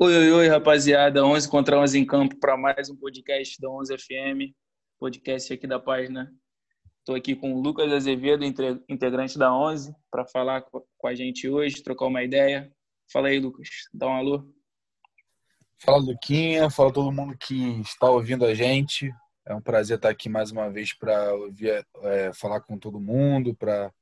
Oi, 0.00 0.16
oi, 0.16 0.30
oi, 0.30 0.48
rapaziada. 0.48 1.24
11 1.26 1.48
contra 1.48 1.76
11 1.76 1.98
em 1.98 2.06
campo 2.06 2.36
para 2.38 2.56
mais 2.56 2.88
um 2.88 2.94
podcast 2.94 3.60
da 3.60 3.68
11 3.68 3.98
FM, 3.98 4.54
podcast 4.96 5.52
aqui 5.52 5.66
da 5.66 5.80
página. 5.80 6.32
Estou 7.00 7.16
aqui 7.16 7.34
com 7.34 7.52
o 7.52 7.60
Lucas 7.60 7.92
Azevedo, 7.92 8.44
integrante 8.88 9.36
da 9.36 9.52
11, 9.52 9.92
para 10.08 10.24
falar 10.24 10.62
com 10.62 11.08
a 11.08 11.16
gente 11.16 11.48
hoje, 11.48 11.82
trocar 11.82 12.06
uma 12.06 12.22
ideia. 12.22 12.72
Fala 13.12 13.26
aí, 13.26 13.40
Lucas. 13.40 13.68
Dá 13.92 14.06
um 14.06 14.12
alô. 14.12 14.48
Fala, 15.78 15.98
Luquinha. 15.98 16.70
Fala 16.70 16.92
todo 16.92 17.10
mundo 17.10 17.36
que 17.36 17.80
está 17.80 18.08
ouvindo 18.08 18.44
a 18.44 18.54
gente. 18.54 19.12
É 19.44 19.52
um 19.52 19.60
prazer 19.60 19.96
estar 19.96 20.10
aqui 20.10 20.28
mais 20.28 20.52
uma 20.52 20.70
vez 20.70 20.96
para 20.96 21.28
é, 22.04 22.32
falar 22.32 22.60
com 22.60 22.78
todo 22.78 23.00
mundo, 23.00 23.52
para 23.52 23.92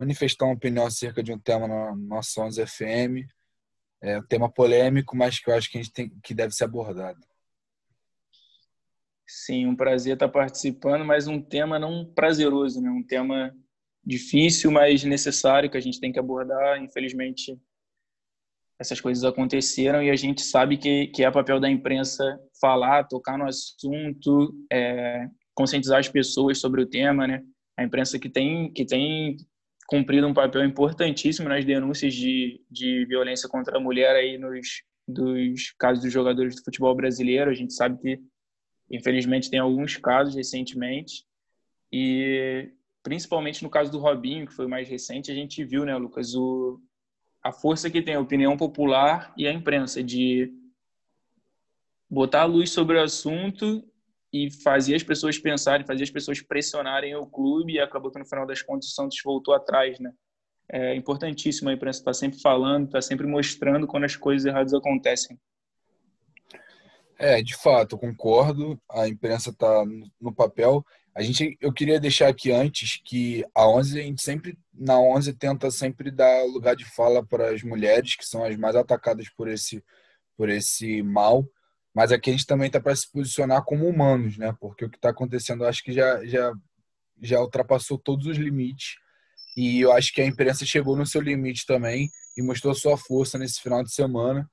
manifestar 0.00 0.46
uma 0.46 0.54
opinião 0.54 0.86
acerca 0.86 1.22
de 1.22 1.30
um 1.30 1.38
tema 1.38 1.68
na 1.68 1.94
nossa 1.94 2.40
11 2.40 2.66
FM 2.66 3.36
é 4.02 4.18
um 4.18 4.26
tema 4.26 4.50
polêmico, 4.50 5.16
mas 5.16 5.38
que 5.38 5.50
eu 5.50 5.54
acho 5.54 5.70
que 5.70 5.78
a 5.78 5.82
gente 5.82 5.92
tem 5.92 6.10
que 6.22 6.34
deve 6.34 6.54
ser 6.54 6.64
abordado. 6.64 7.18
Sim, 9.26 9.66
um 9.66 9.74
prazer 9.74 10.14
estar 10.14 10.28
participando, 10.28 11.04
mas 11.04 11.26
um 11.26 11.40
tema 11.40 11.78
não 11.78 12.04
prazeroso, 12.14 12.80
né? 12.80 12.88
Um 12.88 13.02
tema 13.02 13.52
difícil, 14.04 14.70
mas 14.70 15.02
necessário 15.02 15.68
que 15.68 15.76
a 15.76 15.80
gente 15.80 15.98
tem 15.98 16.12
que 16.12 16.18
abordar. 16.18 16.80
Infelizmente, 16.80 17.58
essas 18.78 19.00
coisas 19.00 19.24
aconteceram 19.24 20.02
e 20.02 20.10
a 20.10 20.16
gente 20.16 20.42
sabe 20.42 20.76
que, 20.76 21.08
que 21.08 21.24
é 21.24 21.30
papel 21.30 21.58
da 21.58 21.68
imprensa 21.68 22.38
falar, 22.60 23.04
tocar 23.08 23.36
no 23.36 23.46
assunto, 23.46 24.54
é, 24.70 25.26
conscientizar 25.54 25.98
as 25.98 26.08
pessoas 26.08 26.60
sobre 26.60 26.82
o 26.82 26.86
tema, 26.86 27.26
né? 27.26 27.42
A 27.76 27.82
imprensa 27.82 28.18
que 28.18 28.28
tem 28.28 28.72
que 28.72 28.84
tem 28.84 29.36
cumprido 29.86 30.26
um 30.26 30.34
papel 30.34 30.64
importantíssimo 30.64 31.48
nas 31.48 31.64
denúncias 31.64 32.14
de, 32.14 32.60
de 32.70 33.04
violência 33.06 33.48
contra 33.48 33.76
a 33.76 33.80
mulher 33.80 34.14
aí 34.16 34.36
nos 34.36 34.82
dos 35.08 35.72
casos 35.78 36.02
dos 36.02 36.12
jogadores 36.12 36.56
do 36.56 36.64
futebol 36.64 36.94
brasileiro. 36.94 37.50
A 37.50 37.54
gente 37.54 37.72
sabe 37.72 38.00
que, 38.00 38.20
infelizmente, 38.90 39.48
tem 39.48 39.60
alguns 39.60 39.96
casos 39.96 40.34
recentemente 40.34 41.24
e 41.92 42.70
principalmente 43.02 43.62
no 43.62 43.70
caso 43.70 43.92
do 43.92 44.00
Robinho, 44.00 44.46
que 44.46 44.52
foi 44.52 44.66
o 44.66 44.68
mais 44.68 44.88
recente, 44.88 45.30
a 45.30 45.34
gente 45.34 45.64
viu, 45.64 45.84
né, 45.84 45.96
Lucas, 45.96 46.34
o, 46.34 46.80
a 47.40 47.52
força 47.52 47.88
que 47.88 48.02
tem 48.02 48.14
a 48.14 48.20
opinião 48.20 48.56
popular 48.56 49.32
e 49.36 49.46
a 49.46 49.52
imprensa 49.52 50.02
de 50.02 50.52
botar 52.10 52.42
a 52.42 52.46
luz 52.46 52.70
sobre 52.70 52.96
o 52.96 53.02
assunto 53.02 53.84
e 54.44 54.50
fazia 54.62 54.96
as 54.96 55.02
pessoas 55.02 55.38
pensarem, 55.38 55.86
fazia 55.86 56.04
as 56.04 56.10
pessoas 56.10 56.40
pressionarem 56.40 57.14
o 57.14 57.26
clube 57.26 57.74
e 57.74 57.80
acabou 57.80 58.10
que 58.10 58.18
no 58.18 58.26
final 58.26 58.46
das 58.46 58.62
contas 58.62 58.90
o 58.90 58.92
Santos 58.92 59.18
voltou 59.24 59.54
atrás, 59.54 59.98
né? 59.98 60.12
É 60.70 60.94
importantíssimo 60.94 61.70
a 61.70 61.72
imprensa 61.72 62.00
estar 62.00 62.10
tá 62.10 62.14
sempre 62.14 62.40
falando, 62.40 62.86
estar 62.86 62.98
tá 62.98 63.02
sempre 63.02 63.26
mostrando 63.26 63.86
quando 63.86 64.04
as 64.04 64.16
coisas 64.16 64.44
erradas 64.44 64.74
acontecem. 64.74 65.38
É, 67.18 67.40
de 67.42 67.56
fato, 67.56 67.96
concordo. 67.96 68.78
A 68.90 69.08
imprensa 69.08 69.50
está 69.50 69.84
no 70.20 70.34
papel. 70.34 70.84
A 71.14 71.22
gente, 71.22 71.56
eu 71.60 71.72
queria 71.72 71.98
deixar 71.98 72.28
aqui 72.28 72.52
antes 72.52 73.00
que 73.02 73.42
a 73.54 73.66
11 73.66 73.98
a 73.98 74.02
gente 74.02 74.22
sempre 74.22 74.58
na 74.74 75.00
11 75.00 75.32
tenta 75.32 75.70
sempre 75.70 76.10
dar 76.10 76.44
lugar 76.44 76.76
de 76.76 76.84
fala 76.84 77.24
para 77.24 77.54
as 77.54 77.62
mulheres 77.62 78.16
que 78.16 78.26
são 78.26 78.44
as 78.44 78.54
mais 78.56 78.76
atacadas 78.76 79.30
por 79.30 79.48
esse 79.48 79.82
por 80.36 80.50
esse 80.50 81.02
mal 81.02 81.48
mas 81.96 82.12
aqui 82.12 82.28
a 82.28 82.32
gente 82.34 82.44
também 82.44 82.66
está 82.66 82.78
para 82.78 82.94
se 82.94 83.10
posicionar 83.10 83.64
como 83.64 83.88
humanos, 83.88 84.36
né? 84.36 84.54
Porque 84.60 84.84
o 84.84 84.90
que 84.90 84.98
está 84.98 85.08
acontecendo, 85.08 85.64
eu 85.64 85.68
acho 85.68 85.82
que 85.82 85.94
já, 85.94 86.22
já, 86.26 86.52
já 87.22 87.40
ultrapassou 87.40 87.96
todos 87.96 88.26
os 88.26 88.36
limites. 88.36 88.96
E 89.56 89.80
eu 89.80 89.90
acho 89.92 90.12
que 90.12 90.20
a 90.20 90.26
imprensa 90.26 90.66
chegou 90.66 90.94
no 90.94 91.06
seu 91.06 91.22
limite 91.22 91.64
também 91.64 92.10
e 92.36 92.42
mostrou 92.42 92.74
sua 92.74 92.98
força 92.98 93.38
nesse 93.38 93.62
final 93.62 93.82
de 93.82 93.94
semana. 93.94 94.46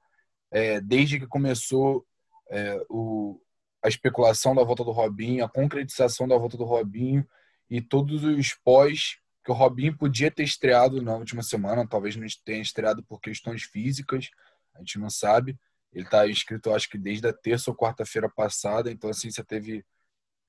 É, 0.52 0.80
desde 0.80 1.20
que 1.20 1.28
começou 1.28 2.06
é, 2.50 2.82
o, 2.90 3.38
a 3.84 3.90
especulação 3.90 4.56
da 4.56 4.64
volta 4.64 4.86
do 4.86 4.92
Robinho, 4.92 5.44
a 5.44 5.50
concretização 5.50 6.26
da 6.26 6.38
volta 6.38 6.56
do 6.56 6.64
Robinho 6.64 7.28
e 7.70 7.82
todos 7.82 8.24
os 8.24 8.54
pós 8.64 9.18
que 9.44 9.52
o 9.52 9.54
Robinho 9.54 9.98
podia 9.98 10.32
ter 10.32 10.44
estreado 10.44 11.02
na 11.02 11.18
última 11.18 11.44
semana, 11.44 11.86
talvez 11.86 12.16
não 12.16 12.26
tenha 12.46 12.62
estreado 12.62 13.04
por 13.04 13.20
questões 13.20 13.64
físicas, 13.64 14.30
a 14.74 14.80
gente 14.80 14.98
não 14.98 15.10
sabe, 15.10 15.60
ele 15.94 16.06
está 16.06 16.28
inscrito, 16.28 16.74
acho 16.74 16.90
que 16.90 16.98
desde 16.98 17.28
a 17.28 17.34
terça 17.34 17.70
ou 17.70 17.78
quarta-feira 17.78 18.30
passada. 18.30 18.92
Então, 18.92 19.10
assim, 19.10 19.30
você 19.32 19.44
teve 19.44 19.86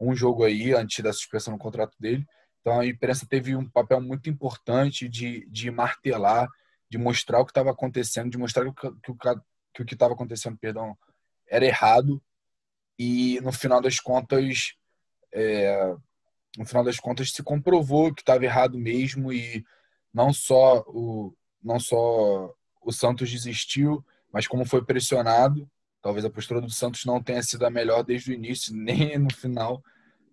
um 0.00 0.15
jogo 0.15 0.44
aí 0.44 0.72
antes 0.72 1.03
da 1.03 1.12
suspensão 1.12 1.53
no 1.53 1.59
contrato 1.59 1.97
dele. 2.00 2.27
Então, 2.60 2.81
a 2.81 2.87
imprensa 2.87 3.27
teve 3.28 3.55
um 3.55 3.69
papel 3.69 4.00
muito 4.00 4.31
importante 4.31 5.09
de, 5.09 5.47
de 5.50 5.71
martelar, 5.71 6.49
de 6.88 6.97
mostrar 6.97 7.41
o 7.41 7.44
que 7.44 7.50
estava 7.50 7.71
acontecendo, 7.71 8.31
de 8.31 8.38
mostrar 8.38 8.65
que, 8.72 8.91
que 9.75 9.82
o 9.82 9.84
que 9.84 9.94
estava 9.94 10.15
acontecendo, 10.15 10.56
perdão, 10.56 10.97
era 11.47 11.65
errado. 11.65 12.22
E 12.99 13.38
no 13.43 13.53
final 13.53 13.82
das 13.82 14.00
contas, 14.00 14.75
é, 15.32 15.94
no 16.56 16.65
final 16.65 16.84
das 16.84 16.99
contas, 16.99 17.32
se 17.32 17.43
comprovou 17.43 18.15
que 18.15 18.22
estava 18.22 18.44
errado 18.44 18.78
mesmo 18.78 19.32
e 19.32 19.65
não 20.12 20.32
só 20.32 20.84
o 20.87 21.34
não 21.62 21.81
só 21.81 22.55
o 22.82 22.93
Santos 22.93 23.31
desistiu, 23.31 24.05
mas 24.34 24.49
como 24.49 24.67
foi 24.67 24.84
pressionado, 24.84 25.71
talvez 26.03 26.25
a 26.25 26.31
postura 26.31 26.61
do 26.61 26.69
Santos 26.69 27.05
não 27.05 27.22
tenha 27.22 27.41
sido 27.41 27.65
a 27.65 27.71
melhor 27.71 28.03
desde 28.03 28.33
o 28.33 28.34
início, 28.34 28.75
nem 28.77 29.17
no 29.17 29.33
final, 29.33 29.81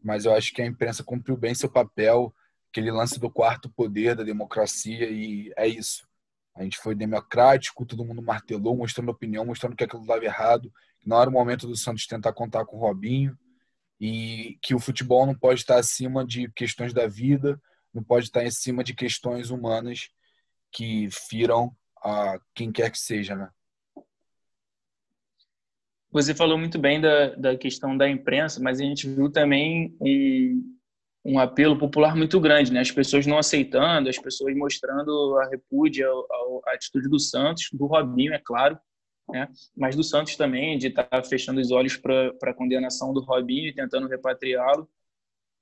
mas 0.03 0.25
eu 0.25 0.33
acho 0.33 0.51
que 0.51 0.61
a 0.63 0.65
imprensa 0.65 1.03
cumpriu 1.03 1.37
bem 1.37 1.53
seu 1.53 1.69
papel, 1.69 2.33
aquele 2.71 2.89
lance 2.89 3.19
do 3.19 3.29
quarto 3.29 3.69
poder 3.69 4.15
da 4.15 4.23
democracia, 4.23 5.07
e 5.07 5.53
é 5.55 5.67
isso. 5.67 6.07
A 6.55 6.63
gente 6.63 6.79
foi 6.79 6.95
democrático, 6.95 7.85
todo 7.85 8.03
mundo 8.03 8.23
martelou, 8.23 8.75
mostrando 8.75 9.11
opinião, 9.11 9.45
mostrando 9.45 9.75
que 9.75 9.83
aquilo 9.83 10.01
estava 10.01 10.25
errado, 10.25 10.73
que 10.99 11.07
não 11.07 11.21
era 11.21 11.29
o 11.29 11.33
momento 11.33 11.67
do 11.67 11.77
Santos 11.77 12.07
tentar 12.07 12.33
contar 12.33 12.65
com 12.65 12.77
o 12.77 12.79
Robinho, 12.79 13.37
e 13.99 14.57
que 14.63 14.73
o 14.73 14.79
futebol 14.79 15.27
não 15.27 15.35
pode 15.35 15.59
estar 15.59 15.77
acima 15.77 16.25
de 16.25 16.51
questões 16.53 16.91
da 16.91 17.05
vida, 17.05 17.61
não 17.93 18.03
pode 18.03 18.25
estar 18.25 18.43
em 18.43 18.49
cima 18.49 18.83
de 18.83 18.95
questões 18.95 19.51
humanas 19.51 20.09
que 20.71 21.07
firam 21.11 21.75
a 22.03 22.39
quem 22.55 22.71
quer 22.71 22.89
que 22.89 22.97
seja, 22.97 23.35
né? 23.35 23.47
Você 26.11 26.35
falou 26.35 26.57
muito 26.57 26.77
bem 26.77 26.99
da, 26.99 27.35
da 27.35 27.57
questão 27.57 27.95
da 27.95 28.09
imprensa, 28.09 28.61
mas 28.61 28.81
a 28.81 28.83
gente 28.83 29.07
viu 29.07 29.31
também 29.31 29.95
um, 30.01 30.77
um 31.23 31.39
apelo 31.39 31.77
popular 31.77 32.15
muito 32.15 32.39
grande, 32.39 32.73
né? 32.73 32.81
As 32.81 32.91
pessoas 32.91 33.25
não 33.25 33.37
aceitando, 33.37 34.09
as 34.09 34.17
pessoas 34.17 34.53
mostrando 34.55 35.37
a 35.39 35.47
repúdia, 35.49 36.07
a 36.67 36.73
atitude 36.73 37.07
do 37.07 37.17
Santos, 37.17 37.69
do 37.71 37.85
Robinho, 37.85 38.33
é 38.33 38.39
claro, 38.39 38.77
né? 39.29 39.47
Mas 39.75 39.95
do 39.95 40.03
Santos 40.03 40.35
também, 40.35 40.77
de 40.77 40.87
estar 40.87 41.05
tá 41.05 41.23
fechando 41.23 41.61
os 41.61 41.71
olhos 41.71 41.95
para 41.95 42.33
a 42.43 42.53
condenação 42.53 43.13
do 43.13 43.21
Robinho 43.21 43.69
e 43.69 43.73
tentando 43.73 44.09
repatriá-lo. 44.09 44.89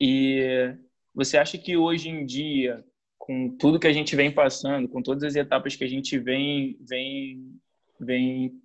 E 0.02 0.74
você 1.14 1.38
acha 1.38 1.60
que 1.60 1.78
hoje 1.78 2.10
em 2.10 2.26
dia, 2.26 2.84
com 3.20 3.56
tudo 3.56 3.80
que 3.80 3.88
a 3.88 3.94
gente 3.94 4.16
vem 4.16 4.32
passando, 4.32 4.90
com 4.90 5.02
todas 5.02 5.24
as 5.24 5.36
etapas 5.36 5.76
que 5.76 5.84
a 5.84 5.90
gente 5.90 6.18
vem, 6.18 6.76
vem, 6.82 7.60
vem 8.00 8.60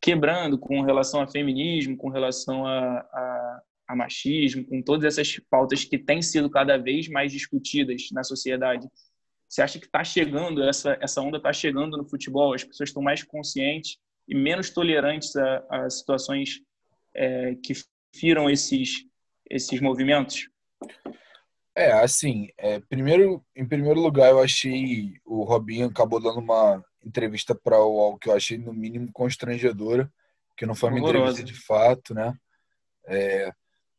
quebrando 0.00 0.58
com 0.58 0.80
relação 0.80 1.20
a 1.20 1.26
feminismo, 1.26 1.96
com 1.96 2.08
relação 2.08 2.66
a, 2.66 3.00
a, 3.00 3.62
a, 3.88 3.96
machismo, 3.96 4.64
com 4.64 4.80
todas 4.80 5.04
essas 5.04 5.38
pautas 5.50 5.84
que 5.84 5.98
têm 5.98 6.22
sido 6.22 6.48
cada 6.48 6.78
vez 6.78 7.08
mais 7.08 7.30
discutidas 7.30 8.08
na 8.12 8.24
sociedade. 8.24 8.88
Você 9.48 9.62
acha 9.62 9.78
que 9.78 9.86
está 9.86 10.02
chegando, 10.02 10.62
essa, 10.62 10.96
essa 11.00 11.20
onda 11.20 11.36
está 11.36 11.52
chegando 11.52 11.96
no 11.96 12.08
futebol? 12.08 12.54
As 12.54 12.64
pessoas 12.64 12.88
estão 12.88 13.02
mais 13.02 13.22
conscientes 13.22 13.98
e 14.26 14.34
menos 14.34 14.70
tolerantes 14.70 15.34
a, 15.36 15.64
a 15.68 15.90
situações 15.90 16.60
é, 17.14 17.56
que 17.56 17.74
firam 18.14 18.48
esses, 18.48 19.04
esses 19.50 19.80
movimentos? 19.80 20.48
É, 21.76 21.92
assim, 21.92 22.48
é, 22.56 22.80
primeiro, 22.80 23.44
em 23.54 23.66
primeiro 23.66 24.00
lugar, 24.00 24.30
eu 24.30 24.40
achei 24.40 25.14
o 25.24 25.44
Robinho 25.44 25.88
acabou 25.88 26.20
dando 26.20 26.38
uma 26.38 26.82
entrevista 27.04 27.54
para 27.54 27.78
o 27.78 27.94
UOL 27.94 28.18
que 28.18 28.28
eu 28.28 28.34
achei 28.34 28.58
no 28.58 28.72
mínimo 28.72 29.10
constrangedora, 29.12 30.12
que 30.56 30.66
não 30.66 30.74
foi 30.74 30.90
uma 30.90 30.98
entrevista 30.98 31.42
de 31.42 31.54
fato, 31.54 32.14
né? 32.14 32.34
É, 33.06 33.52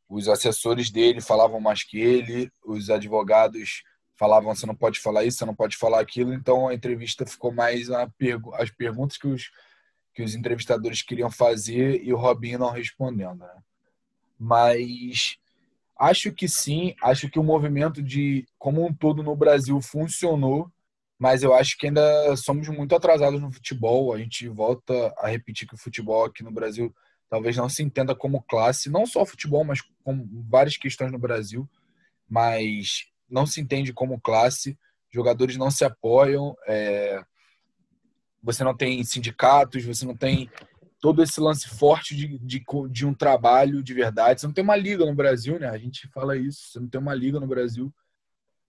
os 0.07 0.27
assessores 0.27 0.91
dele 0.91 1.21
falavam 1.21 1.59
mais 1.59 1.83
que 1.83 1.99
ele, 1.99 2.51
os 2.63 2.89
advogados 2.89 3.83
falavam 4.17 4.53
você 4.53 4.67
não 4.67 4.75
pode 4.75 4.99
falar 4.99 5.23
isso, 5.23 5.39
você 5.39 5.45
não 5.45 5.55
pode 5.55 5.75
falar 5.77 5.99
aquilo, 5.99 6.31
então 6.31 6.67
a 6.67 6.75
entrevista 6.75 7.25
ficou 7.25 7.51
mais 7.51 7.89
a 7.89 8.07
pergu 8.07 8.53
as 8.53 8.69
perguntas 8.69 9.17
que 9.17 9.27
os 9.27 9.49
que 10.13 10.21
os 10.21 10.35
entrevistadores 10.35 11.01
queriam 11.01 11.31
fazer 11.31 12.03
e 12.03 12.13
o 12.13 12.17
Robinho 12.17 12.59
não 12.59 12.69
respondendo, 12.69 13.39
né? 13.39 13.63
Mas 14.37 15.37
acho 15.97 16.31
que 16.33 16.47
sim, 16.47 16.93
acho 17.01 17.29
que 17.29 17.39
o 17.39 17.43
movimento 17.43 18.01
de 18.01 18.45
como 18.59 18.85
um 18.85 18.93
todo 18.93 19.23
no 19.23 19.35
Brasil 19.35 19.79
funcionou 19.81 20.69
mas 21.21 21.43
eu 21.43 21.53
acho 21.53 21.77
que 21.77 21.85
ainda 21.85 22.35
somos 22.35 22.67
muito 22.67 22.95
atrasados 22.95 23.39
no 23.39 23.51
futebol. 23.51 24.11
A 24.11 24.17
gente 24.17 24.47
volta 24.47 25.13
a 25.19 25.27
repetir 25.27 25.67
que 25.67 25.75
o 25.75 25.77
futebol 25.77 26.25
aqui 26.25 26.43
no 26.43 26.49
Brasil 26.49 26.91
talvez 27.29 27.55
não 27.55 27.69
se 27.69 27.83
entenda 27.83 28.15
como 28.15 28.41
classe, 28.41 28.89
não 28.89 29.05
só 29.05 29.23
futebol, 29.23 29.63
mas 29.63 29.81
com 30.03 30.27
várias 30.49 30.77
questões 30.77 31.11
no 31.11 31.19
Brasil, 31.19 31.69
mas 32.27 33.05
não 33.29 33.45
se 33.45 33.61
entende 33.61 33.93
como 33.93 34.19
classe. 34.19 34.75
Jogadores 35.11 35.57
não 35.57 35.69
se 35.69 35.85
apoiam. 35.85 36.55
É... 36.67 37.23
você 38.41 38.63
não 38.63 38.75
tem 38.75 39.03
sindicatos, 39.03 39.85
você 39.85 40.03
não 40.07 40.17
tem 40.17 40.49
todo 40.99 41.21
esse 41.21 41.39
lance 41.39 41.69
forte 41.69 42.15
de, 42.15 42.39
de, 42.39 42.63
de, 42.89 43.05
um 43.05 43.13
trabalho 43.13 43.83
de 43.83 43.93
verdade. 43.93 44.41
Você 44.41 44.47
não 44.47 44.53
tem 44.55 44.63
uma 44.63 44.75
liga 44.75 45.05
no 45.05 45.13
Brasil, 45.13 45.59
né? 45.59 45.69
A 45.69 45.77
gente 45.77 46.07
fala 46.07 46.35
isso, 46.35 46.71
você 46.71 46.79
não 46.79 46.87
tem 46.87 46.99
uma 46.99 47.13
liga 47.13 47.39
no 47.39 47.45
Brasil. 47.45 47.93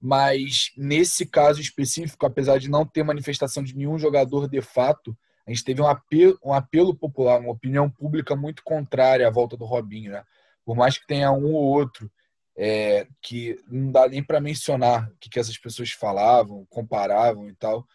Mas 0.05 0.73
nesse 0.77 1.25
caso 1.25 1.61
específico, 1.61 2.27
apesar 2.27 2.59
de 2.59 2.69
não 2.69 2.85
ter 2.85 3.05
manifestação 3.05 3.63
de 3.63 3.77
nenhum 3.77 3.97
jogador 3.97 4.49
de 4.49 4.61
fato, 4.61 5.17
a 5.47 5.51
gente 5.51 5.63
teve 5.63 5.81
um 5.81 5.87
apelo, 5.87 6.37
um 6.45 6.53
apelo 6.53 6.93
popular, 6.93 7.39
uma 7.39 7.53
opinião 7.53 7.89
pública 7.89 8.35
muito 8.35 8.65
contrária 8.65 9.29
à 9.29 9.31
volta 9.31 9.57
do 9.57 9.65
Robinho, 9.65 10.11
né? 10.11 10.25
Por 10.65 10.75
mais 10.77 10.99
que 10.99 11.07
tenha 11.07 11.31
um 11.31 11.55
ou 11.55 11.63
outro 11.63 12.11
é, 12.57 13.07
que 13.21 13.63
não 13.69 13.93
dá 13.93 14.09
nem 14.09 14.25
para 14.25 14.41
mencionar 14.41 15.09
o 15.09 15.17
que, 15.21 15.31
que 15.31 15.39
essas 15.39 15.57
pessoas 15.57 15.93
falavam, 15.93 16.67
comparavam 16.69 17.49
e 17.49 17.55
tal, 17.55 17.87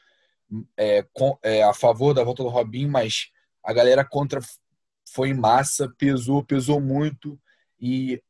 é, 0.77 1.05
com, 1.13 1.37
é, 1.43 1.61
a 1.61 1.73
favor 1.73 2.13
da 2.13 2.23
volta 2.23 2.41
do 2.41 2.49
Robinho, 2.49 2.89
mas 2.89 3.31
a 3.61 3.73
galera 3.73 4.05
contra 4.05 4.39
foi 5.11 5.29
em 5.29 5.33
massa, 5.33 5.93
pesou, 5.97 6.41
pesou 6.41 6.79
muito 6.79 7.37
e 7.79 8.21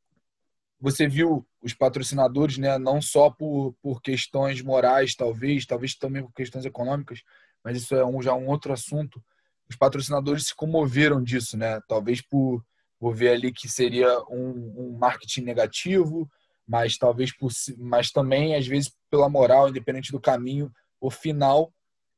você 0.80 1.08
viu 1.08 1.46
os 1.62 1.74
patrocinadores, 1.74 2.58
né, 2.58 2.78
não 2.78 3.02
só 3.02 3.30
por, 3.30 3.74
por 3.82 4.02
questões 4.02 4.62
morais, 4.62 5.16
talvez, 5.16 5.66
talvez 5.66 5.96
também 5.96 6.24
por 6.24 6.34
questões 6.34 6.66
econômicas, 6.66 7.24
mas 7.64 7.78
isso 7.78 7.96
é 7.96 8.06
um, 8.06 8.22
já 8.22 8.34
um 8.34 8.48
outro 8.48 8.72
assunto. 8.72 9.22
Os 9.70 9.76
patrocinadores 9.76 10.48
se 10.48 10.56
comoveram 10.56 11.22
disso, 11.22 11.58
né? 11.58 11.82
Talvez 11.88 12.22
por, 12.22 12.64
por 12.98 13.14
ver 13.14 13.30
ali 13.30 13.52
que 13.52 13.68
seria 13.68 14.08
um, 14.30 14.74
um 14.78 14.98
marketing 14.98 15.42
negativo, 15.42 16.30
mas 16.66 16.98
talvez 16.98 17.36
por, 17.36 17.52
mas 17.78 18.12
também 18.12 18.56
às 18.56 18.66
vezes 18.66 18.94
pela 19.10 19.28
moral, 19.28 19.68
independente 19.68 20.12
do 20.12 20.22
caminho, 20.22 20.72
o 21.02 21.10
final 21.12 21.74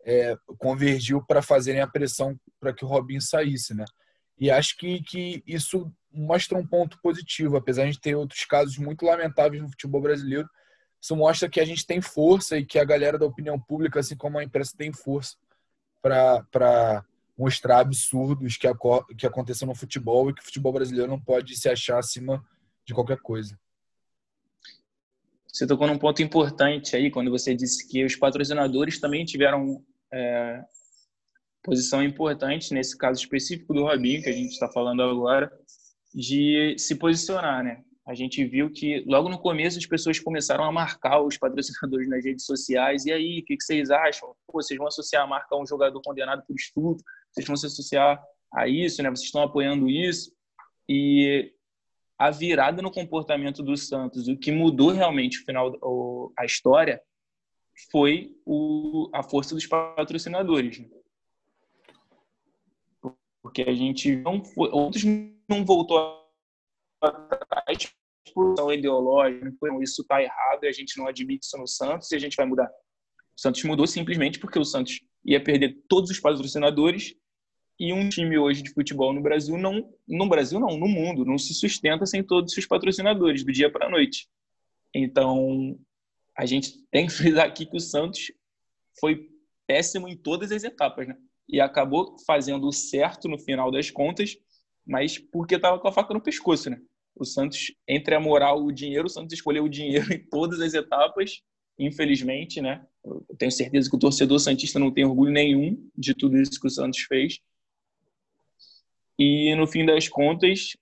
é, 0.06 0.36
convergiu 0.58 1.24
para 1.26 1.42
fazerem 1.42 1.82
a 1.82 1.88
pressão 1.88 2.40
para 2.60 2.74
que 2.74 2.86
o 2.86 2.88
Robinho 2.88 3.22
saísse, 3.22 3.74
né? 3.74 3.86
E 4.40 4.50
acho 4.50 4.78
que, 4.78 5.02
que 5.04 5.44
isso 5.46 5.92
mostra 6.12 6.58
um 6.58 6.66
ponto 6.66 7.00
positivo, 7.02 7.58
apesar 7.58 7.90
de 7.90 8.00
ter 8.00 8.16
outros 8.16 8.46
casos 8.46 8.78
muito 8.78 9.06
lamentáveis 9.06 9.62
no 9.62 9.70
futebol 9.70 10.02
brasileiro. 10.02 10.50
Isso 11.02 11.16
mostra 11.16 11.50
que 11.50 11.60
a 11.60 11.66
gente 11.66 11.86
tem 11.86 12.02
força 12.02 12.58
e 12.58 12.66
que 12.66 12.78
a 12.78 12.84
galera 12.84 13.18
da 13.18 13.26
opinião 13.26 13.60
pública, 13.60 14.00
assim 14.00 14.18
como 14.18 14.38
a 14.38 14.44
imprensa, 14.44 14.76
tem 14.78 14.92
força 14.92 15.38
para 16.02 17.06
mostrar 17.38 17.80
absurdos 17.80 18.58
que, 18.58 18.68
que 19.18 19.26
acontecem 19.26 19.68
no 19.68 19.76
futebol 19.76 20.30
e 20.30 20.34
que 20.34 20.42
o 20.42 20.46
futebol 20.46 20.74
brasileiro 20.74 21.10
não 21.10 21.20
pode 21.20 21.56
se 21.56 21.70
achar 21.70 21.98
acima 21.98 22.44
de 22.86 22.94
qualquer 22.94 23.20
coisa. 23.20 23.58
Você 25.48 25.66
tocou 25.66 25.88
num 25.88 25.98
ponto 25.98 26.22
importante 26.22 26.96
aí, 26.96 27.10
quando 27.10 27.32
você 27.32 27.56
disse 27.56 27.88
que 27.88 28.04
os 28.04 28.16
patrocinadores 28.16 29.00
também 29.00 29.26
tiveram 29.26 29.84
é, 30.12 30.64
posição 31.64 32.04
importante, 32.04 32.74
nesse 32.74 32.98
caso 32.98 33.22
específico 33.22 33.74
do 33.74 33.84
Robinho, 33.84 34.22
que 34.22 34.30
a 34.30 34.34
gente 34.34 34.52
está 34.52 34.68
falando 34.70 35.02
agora, 35.02 35.52
de 36.14 36.76
se 36.78 36.96
posicionar, 36.96 37.64
né? 37.64 37.84
A 38.06 38.16
gente 38.16 38.44
viu 38.44 38.72
que 38.72 39.04
logo 39.08 39.30
no 39.30 39.38
começo 39.38 39.78
as 39.78 39.86
pessoas 39.86 40.20
começaram 40.20 40.64
a 40.64 40.72
marcar 40.72 41.22
os 41.22 41.38
patrocinadores 41.38 42.10
nas 42.10 42.26
redes 42.26 42.44
sociais. 42.44 43.06
E 43.06 43.12
aí, 43.12 43.40
o 43.40 43.46
que 43.46 43.56
vocês 43.60 43.92
acham? 43.92 44.34
Pô, 44.48 44.62
vocês 44.62 44.78
vão 44.78 44.88
associar 44.88 45.24
a 45.24 45.28
marca 45.28 45.54
a 45.54 45.62
um 45.62 45.66
jogador 45.66 46.02
condenado 46.02 46.44
por 46.48 46.56
estupro? 46.56 47.04
Vocês 47.32 47.46
vão 47.46 47.56
se 47.56 47.68
associar 47.68 48.20
a 48.52 48.68
isso, 48.68 49.04
né? 49.04 49.10
Vocês 49.10 49.28
estão 49.28 49.44
apoiando 49.44 49.88
isso? 49.88 50.34
E 50.88 51.54
a 52.18 52.32
virada 52.32 52.82
no 52.82 52.92
comportamento 52.92 53.62
do 53.62 53.78
Santos, 53.78 54.28
o 54.28 54.36
que 54.36 54.52
mudou 54.52 54.90
realmente 54.90 55.40
o 55.40 55.46
final, 55.46 56.34
a 56.36 56.46
história, 56.46 57.00
foi 57.92 58.36
o, 58.46 59.10
a 59.14 59.22
força 59.22 59.54
dos 59.54 59.68
patrocinadores. 59.68 60.80
Né? 60.80 60.90
Porque 63.42 63.62
a 63.62 63.74
gente 63.74 64.16
não 64.16 64.44
foi, 64.44 64.70
outros 64.72 65.04
não 65.50 65.66
voltou 65.66 66.26
atrás 67.02 67.92
por 68.34 68.74
ideológica, 68.74 69.52
isso 69.82 70.02
está 70.02 70.22
errado 70.22 70.64
e 70.64 70.68
a 70.68 70.72
gente 70.72 70.98
não 70.98 71.08
admite 71.08 71.46
isso 71.46 71.58
no 71.58 71.68
Santos 71.68 72.12
e 72.12 72.16
a 72.16 72.20
gente 72.20 72.36
vai 72.36 72.46
mudar. 72.46 72.70
O 73.36 73.42
Santos 73.42 73.64
mudou 73.64 73.88
simplesmente 73.88 74.40
porque 74.40 74.60
o 74.60 74.66
Santos 74.66 75.02
ia 75.26 75.44
perder 75.44 75.82
todos 75.88 76.10
os 76.10 76.20
patrocinadores 76.20 77.16
e 77.80 77.94
um 77.94 78.08
time 78.10 78.38
hoje 78.38 78.62
de 78.62 78.74
futebol 78.74 79.14
no 79.14 79.22
Brasil 79.22 79.58
não 79.58 79.90
no 80.08 80.28
Brasil 80.28 80.60
não 80.60 80.78
no 80.78 80.88
mundo 80.88 81.24
não 81.24 81.38
se 81.38 81.54
sustenta 81.54 82.06
sem 82.06 82.22
todos 82.22 82.56
os 82.58 82.66
patrocinadores 82.66 83.44
do 83.44 83.54
dia 83.54 83.72
para 83.72 83.88
a 83.88 83.90
noite 83.90 84.30
então 84.94 85.80
a 86.38 86.46
gente 86.46 86.78
tem 86.90 87.06
que 87.06 87.14
frisar 87.14 87.46
aqui 87.46 87.66
que 87.66 87.76
o 87.76 87.82
Santos 87.82 88.32
foi 89.00 89.30
péssimo 89.68 90.08
em 90.08 90.16
todas 90.16 90.52
as 90.52 90.64
etapas, 90.64 91.08
né? 91.08 91.18
E 91.48 91.60
acabou 91.60 92.16
fazendo 92.26 92.68
o 92.68 92.72
certo 92.72 93.28
no 93.28 93.38
final 93.38 93.72
das 93.72 93.92
contas, 93.92 94.38
mas 94.90 95.20
porque 95.20 95.56
estava 95.56 95.78
com 95.78 95.88
a 95.88 95.92
faca 95.92 96.14
no 96.14 96.20
pescoço, 96.22 96.70
né? 96.70 96.82
O 97.16 97.24
Santos, 97.24 97.72
entre 97.88 98.16
a 98.16 98.20
moral 98.20 98.64
e 98.64 98.66
o 98.66 98.72
dinheiro, 98.72 99.06
o 99.06 99.10
Santos 99.10 99.34
escolheu 99.34 99.66
o 99.66 99.70
dinheiro 99.70 100.12
em 100.12 100.20
todas 100.20 100.60
as 100.60 100.74
etapas, 100.74 101.42
infelizmente, 101.78 102.60
né? 102.60 102.84
Eu 103.06 103.24
tenho 103.38 103.52
certeza 103.52 103.90
que 103.90 103.96
o 103.96 104.00
torcedor 104.00 104.40
santista 104.40 104.80
não 104.80 104.92
tem 104.92 105.06
orgulho 105.06 105.32
nenhum 105.32 105.88
de 105.96 106.16
tudo 106.16 106.38
isso 106.42 106.60
que 106.60 106.68
o 106.68 106.72
Santos 106.72 107.02
fez. 107.02 107.40
E 109.18 109.54
no 109.56 109.68
fim 109.68 109.86
das 109.86 110.08
contas, 110.08 110.76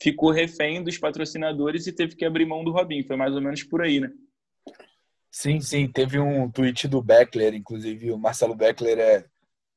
ficou 0.00 0.30
refém 0.30 0.82
dos 0.82 0.96
patrocinadores 0.96 1.86
e 1.86 1.92
teve 1.92 2.14
que 2.14 2.24
abrir 2.24 2.46
mão 2.46 2.62
do 2.62 2.70
Robinho. 2.70 3.06
Foi 3.06 3.16
mais 3.16 3.34
ou 3.34 3.40
menos 3.40 3.62
por 3.64 3.82
aí, 3.82 3.98
né? 3.98 4.10
Sim, 5.32 5.60
sim. 5.60 5.88
Teve 5.88 6.18
um 6.18 6.50
tweet 6.50 6.86
do 6.86 7.02
Beckler, 7.02 7.54
inclusive 7.54 8.12
o 8.12 8.18
Marcelo 8.18 8.54
Beckler 8.54 8.98
é, 8.98 9.24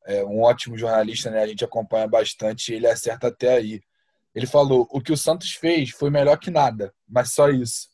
é 0.06 0.24
um 0.24 0.42
ótimo 0.42 0.78
jornalista, 0.78 1.30
né? 1.30 1.42
A 1.42 1.48
gente 1.48 1.64
acompanha 1.64 2.08
bastante 2.08 2.74
ele 2.74 2.88
acerta 2.88 3.28
até 3.28 3.56
aí. 3.56 3.82
Ele 4.36 4.46
falou: 4.46 4.88
o 4.92 5.02
que 5.02 5.12
o 5.12 5.18
Santos 5.18 5.54
fez 5.54 5.92
foi 5.92 6.10
melhor 6.10 6.38
que 6.38 6.52
nada, 6.52 6.94
mas 7.08 7.34
só 7.34 7.50
isso. 7.50 7.90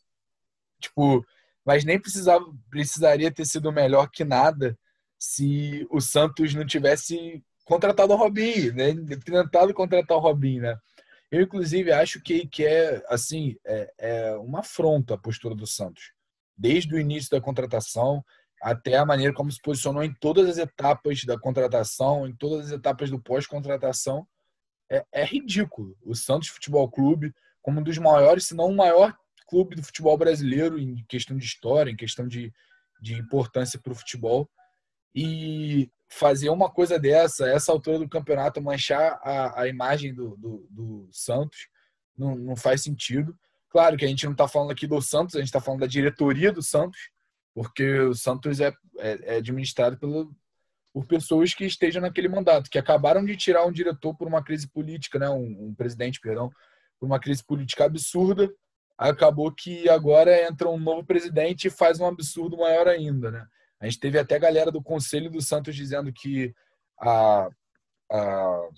Tipo, 0.80 1.24
mas 1.64 1.84
nem 1.84 2.00
precisava, 2.00 2.44
precisaria 2.70 3.30
ter 3.30 3.44
sido 3.44 3.72
melhor 3.72 4.08
que 4.10 4.24
nada 4.24 4.78
se 5.18 5.86
o 5.90 6.00
Santos 6.00 6.54
não 6.54 6.66
tivesse 6.66 7.42
contratado 7.64 8.12
o 8.12 8.16
Robinho, 8.16 8.74
né? 8.74 8.94
Tentado 9.24 9.74
contratar 9.74 10.16
o 10.16 10.20
Robinho, 10.20 10.62
né? 10.62 10.78
Eu, 11.30 11.42
inclusive, 11.42 11.92
acho 11.92 12.20
que, 12.20 12.48
que 12.48 12.64
é, 12.64 13.04
assim, 13.08 13.56
é, 13.64 13.92
é 13.98 14.36
uma 14.36 14.60
afronta 14.60 15.14
a 15.14 15.18
postura 15.18 15.54
do 15.54 15.66
Santos 15.66 16.12
desde 16.60 16.94
o 16.94 16.98
início 16.98 17.30
da 17.30 17.40
contratação 17.40 18.22
até 18.60 18.96
a 18.96 19.06
maneira 19.06 19.32
como 19.32 19.50
se 19.50 19.60
posicionou 19.60 20.02
em 20.02 20.12
todas 20.12 20.48
as 20.48 20.58
etapas 20.58 21.24
da 21.24 21.38
contratação, 21.38 22.26
em 22.26 22.34
todas 22.34 22.66
as 22.66 22.72
etapas 22.72 23.10
do 23.10 23.20
pós-contratação, 23.20 24.26
é, 24.90 25.04
é, 25.12 25.24
ridículo. 25.24 25.96
O 26.04 26.14
Santos 26.14 26.48
Futebol 26.48 26.88
Clube, 26.90 27.32
como 27.62 27.80
um 27.80 27.82
dos 27.82 27.96
maiores, 27.98 28.46
se 28.46 28.54
não 28.54 28.66
o 28.66 28.76
maior 28.76 29.16
clube 29.48 29.74
do 29.74 29.82
futebol 29.82 30.16
brasileiro 30.16 30.78
em 30.78 31.04
questão 31.08 31.36
de 31.36 31.44
história, 31.44 31.90
em 31.90 31.96
questão 31.96 32.26
de, 32.26 32.52
de 33.00 33.14
importância 33.14 33.78
para 33.78 33.92
o 33.92 33.96
futebol, 33.96 34.48
e 35.14 35.90
fazer 36.08 36.50
uma 36.50 36.70
coisa 36.70 36.98
dessa, 36.98 37.48
essa 37.48 37.72
altura 37.72 37.98
do 37.98 38.08
campeonato, 38.08 38.60
manchar 38.60 39.18
a, 39.22 39.62
a 39.62 39.68
imagem 39.68 40.12
do, 40.14 40.36
do, 40.36 40.66
do 40.70 41.08
Santos, 41.12 41.68
não, 42.16 42.34
não 42.36 42.56
faz 42.56 42.82
sentido. 42.82 43.36
Claro 43.70 43.96
que 43.96 44.04
a 44.04 44.08
gente 44.08 44.24
não 44.24 44.32
está 44.32 44.46
falando 44.48 44.72
aqui 44.72 44.86
do 44.86 45.00
Santos, 45.00 45.34
a 45.34 45.38
gente 45.38 45.48
está 45.48 45.60
falando 45.60 45.80
da 45.80 45.86
diretoria 45.86 46.52
do 46.52 46.62
Santos, 46.62 47.10
porque 47.54 48.00
o 48.00 48.14
Santos 48.14 48.60
é, 48.60 48.72
é, 48.98 49.34
é 49.34 49.36
administrado 49.36 49.98
pelo, 49.98 50.34
por 50.92 51.06
pessoas 51.06 51.54
que 51.54 51.64
estejam 51.64 52.02
naquele 52.02 52.28
mandato, 52.28 52.70
que 52.70 52.78
acabaram 52.78 53.24
de 53.24 53.36
tirar 53.36 53.64
um 53.64 53.72
diretor 53.72 54.14
por 54.14 54.26
uma 54.26 54.42
crise 54.42 54.68
política, 54.68 55.18
né, 55.18 55.28
um, 55.28 55.68
um 55.68 55.74
presidente, 55.74 56.20
perdão, 56.20 56.50
por 56.98 57.06
uma 57.06 57.20
crise 57.20 57.44
política 57.44 57.84
absurda. 57.84 58.50
Acabou 58.98 59.50
que 59.50 59.88
agora 59.88 60.46
entra 60.46 60.68
um 60.68 60.78
novo 60.78 61.04
presidente 61.04 61.68
e 61.68 61.70
faz 61.70 61.98
um 62.00 62.06
absurdo 62.06 62.58
maior 62.58 62.86
ainda, 62.86 63.30
né? 63.30 63.46
A 63.80 63.86
gente 63.86 63.98
teve 63.98 64.18
até 64.18 64.38
galera 64.38 64.70
do 64.70 64.82
Conselho 64.82 65.30
do 65.30 65.40
Santos 65.40 65.74
dizendo 65.74 66.12
que 66.12 66.54
a, 67.00 67.48
a 68.12 68.68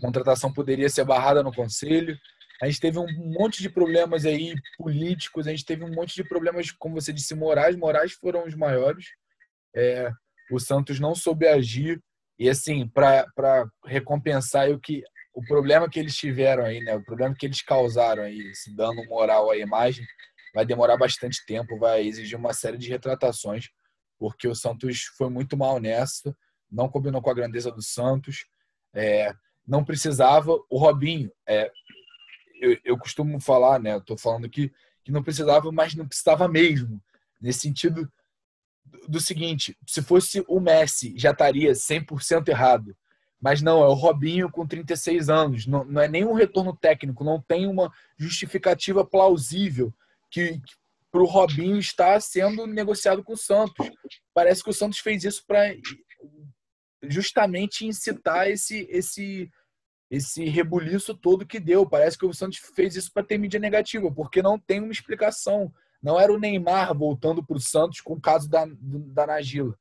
contratação 0.00 0.52
poderia 0.52 0.88
ser 0.88 1.04
barrada 1.04 1.42
no 1.42 1.52
Conselho. 1.52 2.16
A 2.62 2.66
gente 2.66 2.80
teve 2.80 2.98
um 2.98 3.06
monte 3.32 3.60
de 3.62 3.68
problemas 3.68 4.24
aí 4.24 4.54
políticos, 4.78 5.46
a 5.46 5.50
gente 5.50 5.64
teve 5.64 5.84
um 5.84 5.92
monte 5.92 6.14
de 6.14 6.24
problemas, 6.24 6.70
como 6.70 6.94
você 6.94 7.12
disse, 7.12 7.34
morais. 7.34 7.76
Morais 7.76 8.12
foram 8.12 8.46
os 8.46 8.54
maiores. 8.54 9.06
É, 9.74 10.10
o 10.50 10.58
Santos 10.58 11.00
não 11.00 11.14
soube 11.14 11.46
agir. 11.46 12.00
E, 12.38 12.48
assim, 12.48 12.88
para 12.88 13.26
recompensar 13.84 14.70
o 14.70 14.80
que 14.80 15.02
o 15.34 15.42
problema 15.42 15.88
que 15.90 15.98
eles 15.98 16.16
tiveram 16.16 16.64
aí, 16.64 16.80
né? 16.80 16.94
O 16.94 17.04
problema 17.04 17.34
que 17.36 17.44
eles 17.44 17.60
causaram 17.60 18.22
aí, 18.22 18.38
esse 18.50 18.74
dano 18.74 19.04
moral 19.06 19.50
à 19.50 19.56
imagem, 19.56 20.06
vai 20.54 20.64
demorar 20.64 20.96
bastante 20.96 21.44
tempo, 21.44 21.76
vai 21.76 22.06
exigir 22.06 22.38
uma 22.38 22.52
série 22.52 22.78
de 22.78 22.88
retratações, 22.88 23.68
porque 24.18 24.46
o 24.46 24.54
Santos 24.54 25.02
foi 25.18 25.28
muito 25.28 25.56
mal 25.56 25.80
nessa, 25.80 26.34
não 26.70 26.88
combinou 26.88 27.20
com 27.20 27.30
a 27.30 27.34
grandeza 27.34 27.70
do 27.70 27.82
Santos, 27.82 28.46
é, 28.94 29.32
não 29.66 29.84
precisava. 29.84 30.52
O 30.70 30.78
Robinho, 30.78 31.32
é, 31.48 31.70
eu, 32.64 32.78
eu 32.84 32.98
costumo 32.98 33.40
falar, 33.40 33.78
né? 33.78 33.98
Tô 34.00 34.16
falando 34.16 34.46
aqui 34.46 34.72
que 35.02 35.12
não 35.12 35.22
precisava, 35.22 35.70
mas 35.70 35.94
não 35.94 36.06
precisava 36.06 36.48
mesmo. 36.48 37.00
Nesse 37.40 37.60
sentido, 37.60 38.10
do 39.08 39.20
seguinte: 39.20 39.76
se 39.86 40.02
fosse 40.02 40.44
o 40.48 40.60
Messi, 40.60 41.14
já 41.16 41.30
estaria 41.30 41.72
100% 41.72 42.48
errado. 42.48 42.96
Mas 43.40 43.60
não, 43.60 43.82
é 43.82 43.86
o 43.86 43.92
Robinho 43.92 44.50
com 44.50 44.66
36 44.66 45.28
anos. 45.28 45.66
Não, 45.66 45.84
não 45.84 46.00
é 46.00 46.08
nenhum 46.08 46.32
retorno 46.32 46.74
técnico, 46.74 47.24
não 47.24 47.40
tem 47.40 47.66
uma 47.66 47.92
justificativa 48.16 49.04
plausível 49.04 49.92
que, 50.30 50.58
que 50.60 50.74
para 51.12 51.22
o 51.22 51.26
Robinho 51.26 51.78
estar 51.78 52.20
sendo 52.20 52.66
negociado 52.66 53.22
com 53.22 53.34
o 53.34 53.36
Santos. 53.36 53.86
Parece 54.32 54.64
que 54.64 54.70
o 54.70 54.74
Santos 54.74 54.98
fez 54.98 55.24
isso 55.24 55.44
para 55.46 55.74
justamente 57.02 57.86
incitar 57.86 58.48
esse, 58.48 58.88
esse, 58.90 59.50
esse 60.10 60.44
rebuliço 60.44 61.14
todo 61.14 61.46
que 61.46 61.58
deu. 61.58 61.88
Parece 61.88 62.18
que 62.18 62.26
o 62.26 62.34
Santos 62.34 62.58
fez 62.74 62.96
isso 62.96 63.12
para 63.12 63.24
ter 63.24 63.38
mídia 63.38 63.60
negativa, 63.60 64.12
porque 64.12 64.42
não 64.42 64.58
tem 64.58 64.80
uma 64.80 64.92
explicação. 64.92 65.72
Não 66.02 66.20
era 66.20 66.32
o 66.32 66.38
Neymar 66.38 66.96
voltando 66.96 67.44
para 67.44 67.56
o 67.56 67.60
Santos 67.60 68.00
com 68.00 68.14
o 68.14 68.20
caso 68.20 68.48
da, 68.48 68.66
da 68.68 69.26
Nagila. 69.26 69.76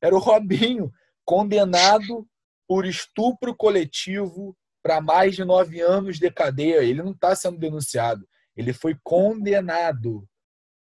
Era 0.00 0.14
o 0.14 0.18
Robinho 0.18 0.92
condenado 1.24 2.26
por 2.66 2.84
estupro 2.84 3.54
coletivo 3.54 4.56
para 4.82 5.00
mais 5.00 5.36
de 5.36 5.44
nove 5.44 5.80
anos 5.80 6.18
de 6.18 6.30
cadeia. 6.30 6.82
Ele 6.82 7.02
não 7.02 7.12
está 7.12 7.34
sendo 7.34 7.58
denunciado, 7.58 8.26
ele 8.56 8.72
foi 8.72 8.96
condenado. 9.02 10.28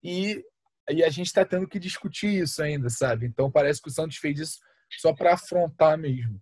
E, 0.03 0.43
e 0.89 1.03
a 1.03 1.11
gente 1.11 1.27
está 1.27 1.45
tendo 1.45 1.67
que 1.67 1.79
discutir 1.79 2.43
isso 2.43 2.63
ainda, 2.63 2.89
sabe? 2.89 3.27
Então 3.27 3.51
parece 3.51 3.83
que 3.83 3.89
o 3.89 3.93
Santos 3.93 4.17
fez 4.17 4.39
isso 4.39 4.59
só 5.01 5.13
para 5.13 5.35
afrontar 5.35 5.99
mesmo. 5.99 6.41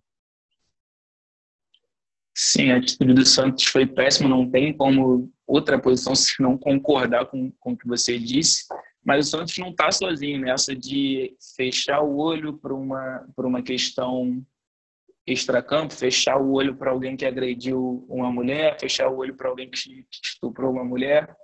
Sim, 2.37 2.71
a 2.71 2.77
atitude 2.77 3.13
do 3.13 3.25
Santos 3.25 3.63
foi 3.63 3.85
péssima, 3.85 4.27
não 4.27 4.49
tem 4.49 4.75
como 4.75 5.31
outra 5.47 5.79
posição 5.79 6.13
se 6.15 6.41
não 6.41 6.57
concordar 6.57 7.27
com, 7.27 7.49
com 7.59 7.71
o 7.71 7.77
que 7.77 7.87
você 7.87 8.19
disse, 8.19 8.65
mas 9.03 9.27
o 9.27 9.29
Santos 9.29 9.57
não 9.57 9.69
está 9.69 9.89
sozinho 9.91 10.41
nessa 10.41 10.75
de 10.75 11.33
fechar 11.55 12.01
o 12.01 12.17
olho 12.17 12.57
para 12.57 12.73
uma, 12.73 13.25
uma 13.37 13.61
questão 13.61 14.45
extracampo, 15.25 15.93
fechar 15.93 16.37
o 16.37 16.51
olho 16.51 16.75
para 16.75 16.91
alguém 16.91 17.15
que 17.15 17.25
agrediu 17.25 18.05
uma 18.09 18.31
mulher, 18.31 18.77
fechar 18.79 19.09
o 19.09 19.17
olho 19.17 19.35
para 19.35 19.49
alguém 19.49 19.69
que 19.69 20.05
estuprou 20.23 20.71
uma 20.71 20.83
mulher, 20.83 21.35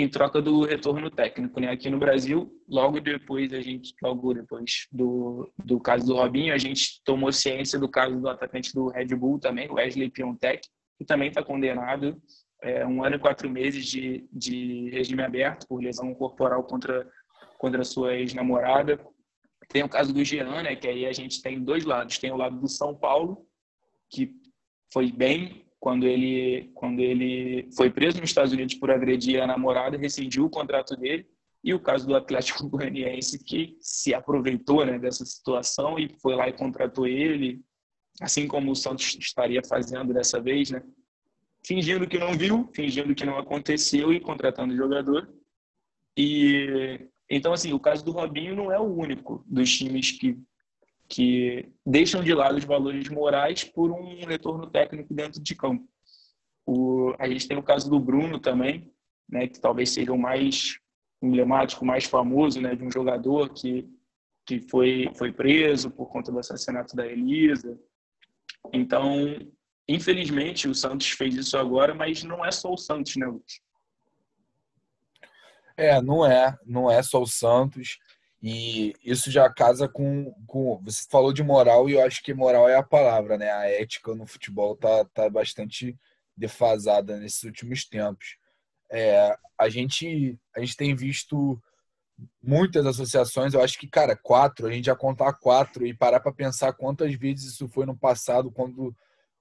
em 0.00 0.08
troca 0.08 0.40
do 0.40 0.62
retorno 0.64 1.10
técnico. 1.10 1.58
Né? 1.58 1.70
Aqui 1.70 1.90
no 1.90 1.98
Brasil, 1.98 2.50
logo 2.68 3.00
depois 3.00 3.52
a 3.52 3.60
gente, 3.60 3.92
logo 4.00 4.32
depois 4.32 4.86
do, 4.92 5.50
do 5.64 5.80
caso 5.80 6.06
do 6.06 6.14
Robinho, 6.14 6.54
a 6.54 6.58
gente 6.58 7.02
tomou 7.04 7.32
ciência 7.32 7.78
do 7.78 7.88
caso 7.88 8.20
do 8.20 8.28
atacante 8.28 8.72
do 8.72 8.88
Red 8.88 9.08
Bull 9.16 9.40
também, 9.40 9.70
Wesley 9.70 10.08
Piontek, 10.08 10.68
que 10.96 11.04
também 11.04 11.28
está 11.28 11.42
condenado 11.42 12.16
é, 12.62 12.86
um 12.86 13.02
ano 13.02 13.16
e 13.16 13.18
quatro 13.18 13.50
meses 13.50 13.86
de, 13.86 14.28
de 14.32 14.88
regime 14.90 15.22
aberto 15.22 15.66
por 15.66 15.82
lesão 15.82 16.14
corporal 16.14 16.62
contra 16.62 17.06
contra 17.58 17.84
sua 17.84 18.14
ex-namorada. 18.14 19.04
Tem 19.68 19.82
o 19.82 19.88
caso 19.88 20.14
do 20.14 20.24
Jean, 20.24 20.62
né, 20.62 20.76
que 20.76 20.86
aí 20.86 21.04
a 21.04 21.12
gente 21.12 21.42
tem 21.42 21.62
dois 21.62 21.84
lados. 21.84 22.18
Tem 22.18 22.30
o 22.30 22.36
lado 22.36 22.58
do 22.58 22.68
São 22.68 22.94
Paulo, 22.94 23.44
que 24.08 24.32
foi 24.92 25.10
bem 25.12 25.67
quando 25.80 26.06
ele, 26.06 26.70
quando 26.74 27.00
ele 27.00 27.68
foi 27.76 27.90
preso 27.90 28.20
nos 28.20 28.30
Estados 28.30 28.52
Unidos 28.52 28.74
por 28.74 28.90
agredir 28.90 29.40
a 29.40 29.46
namorada, 29.46 29.96
rescindiu 29.96 30.44
o 30.44 30.50
contrato 30.50 30.96
dele. 30.96 31.26
E 31.62 31.74
o 31.74 31.80
caso 31.80 32.06
do 32.06 32.14
Atlético 32.14 32.66
Goianiense, 32.68 33.42
que 33.44 33.76
se 33.80 34.14
aproveitou 34.14 34.84
né, 34.84 34.98
dessa 34.98 35.24
situação 35.24 35.98
e 35.98 36.08
foi 36.20 36.34
lá 36.34 36.48
e 36.48 36.52
contratou 36.52 37.06
ele, 37.06 37.60
assim 38.20 38.46
como 38.46 38.70
o 38.70 38.76
Santos 38.76 39.16
estaria 39.20 39.62
fazendo 39.62 40.12
dessa 40.12 40.40
vez, 40.40 40.70
né? 40.70 40.82
fingindo 41.66 42.08
que 42.08 42.18
não 42.18 42.32
viu, 42.32 42.68
fingindo 42.74 43.14
que 43.14 43.26
não 43.26 43.38
aconteceu 43.38 44.12
e 44.12 44.20
contratando 44.20 44.72
o 44.72 44.76
jogador. 44.76 45.28
E 46.16 47.08
então, 47.30 47.52
assim, 47.52 47.72
o 47.72 47.80
caso 47.80 48.04
do 48.04 48.10
Robinho 48.10 48.56
não 48.56 48.72
é 48.72 48.78
o 48.78 48.84
único 48.84 49.44
dos 49.46 49.70
times 49.76 50.12
que, 50.12 50.38
que 51.08 51.72
deixam 51.86 52.22
de 52.22 52.34
lado 52.34 52.58
os 52.58 52.64
valores 52.64 53.08
morais 53.08 53.64
por 53.64 53.90
um 53.90 54.24
retorno 54.26 54.68
técnico 54.70 55.14
dentro 55.14 55.40
de 55.42 55.54
campo. 55.54 55.88
O, 56.66 57.14
a 57.18 57.26
gente 57.26 57.48
tem 57.48 57.56
o 57.56 57.62
caso 57.62 57.88
do 57.88 57.98
Bruno 57.98 58.38
também, 58.38 58.92
né, 59.28 59.48
que 59.48 59.58
talvez 59.58 59.90
seja 59.90 60.12
o 60.12 60.18
mais 60.18 60.78
emblemático, 61.22 61.84
mais 61.84 62.04
famoso, 62.04 62.60
né, 62.60 62.74
de 62.74 62.84
um 62.84 62.90
jogador 62.90 63.54
que, 63.54 63.88
que 64.46 64.60
foi, 64.60 65.10
foi 65.16 65.32
preso 65.32 65.90
por 65.90 66.10
conta 66.10 66.30
do 66.30 66.38
assassinato 66.38 66.94
da 66.94 67.06
Elisa. 67.06 67.78
Então, 68.72 69.16
infelizmente, 69.88 70.68
o 70.68 70.74
Santos 70.74 71.08
fez 71.08 71.34
isso 71.34 71.56
agora, 71.56 71.94
mas 71.94 72.22
não 72.22 72.44
é 72.44 72.52
só 72.52 72.70
o 72.70 72.76
Santos, 72.76 73.16
né, 73.16 73.26
Lucas? 73.26 73.60
É, 75.74 76.02
não 76.02 76.26
é, 76.26 76.58
não 76.66 76.90
é 76.90 77.02
só 77.02 77.22
o 77.22 77.26
Santos. 77.26 77.98
E 78.42 78.94
isso 79.04 79.30
já 79.30 79.50
casa 79.52 79.88
com, 79.88 80.32
com. 80.46 80.80
Você 80.84 81.04
falou 81.10 81.32
de 81.32 81.42
moral 81.42 81.88
e 81.88 81.94
eu 81.94 82.04
acho 82.04 82.22
que 82.22 82.32
moral 82.32 82.68
é 82.68 82.76
a 82.76 82.82
palavra, 82.82 83.36
né? 83.36 83.50
A 83.50 83.68
ética 83.68 84.14
no 84.14 84.26
futebol 84.26 84.76
tá, 84.76 85.04
tá 85.06 85.28
bastante 85.28 85.98
defasada 86.36 87.18
nesses 87.18 87.42
últimos 87.42 87.84
tempos. 87.84 88.36
É, 88.90 89.36
a, 89.58 89.68
gente, 89.68 90.38
a 90.56 90.60
gente 90.60 90.76
tem 90.76 90.94
visto 90.94 91.60
muitas 92.42 92.86
associações, 92.86 93.54
eu 93.54 93.62
acho 93.62 93.78
que, 93.78 93.86
cara, 93.86 94.16
quatro, 94.16 94.66
a 94.66 94.72
gente 94.72 94.86
já 94.86 94.96
contar 94.96 95.32
quatro 95.34 95.86
e 95.86 95.94
parar 95.94 96.20
para 96.20 96.32
pensar 96.32 96.72
quantas 96.72 97.14
vezes 97.14 97.52
isso 97.52 97.68
foi 97.68 97.86
no 97.86 97.96
passado, 97.96 98.50
quando 98.50 98.94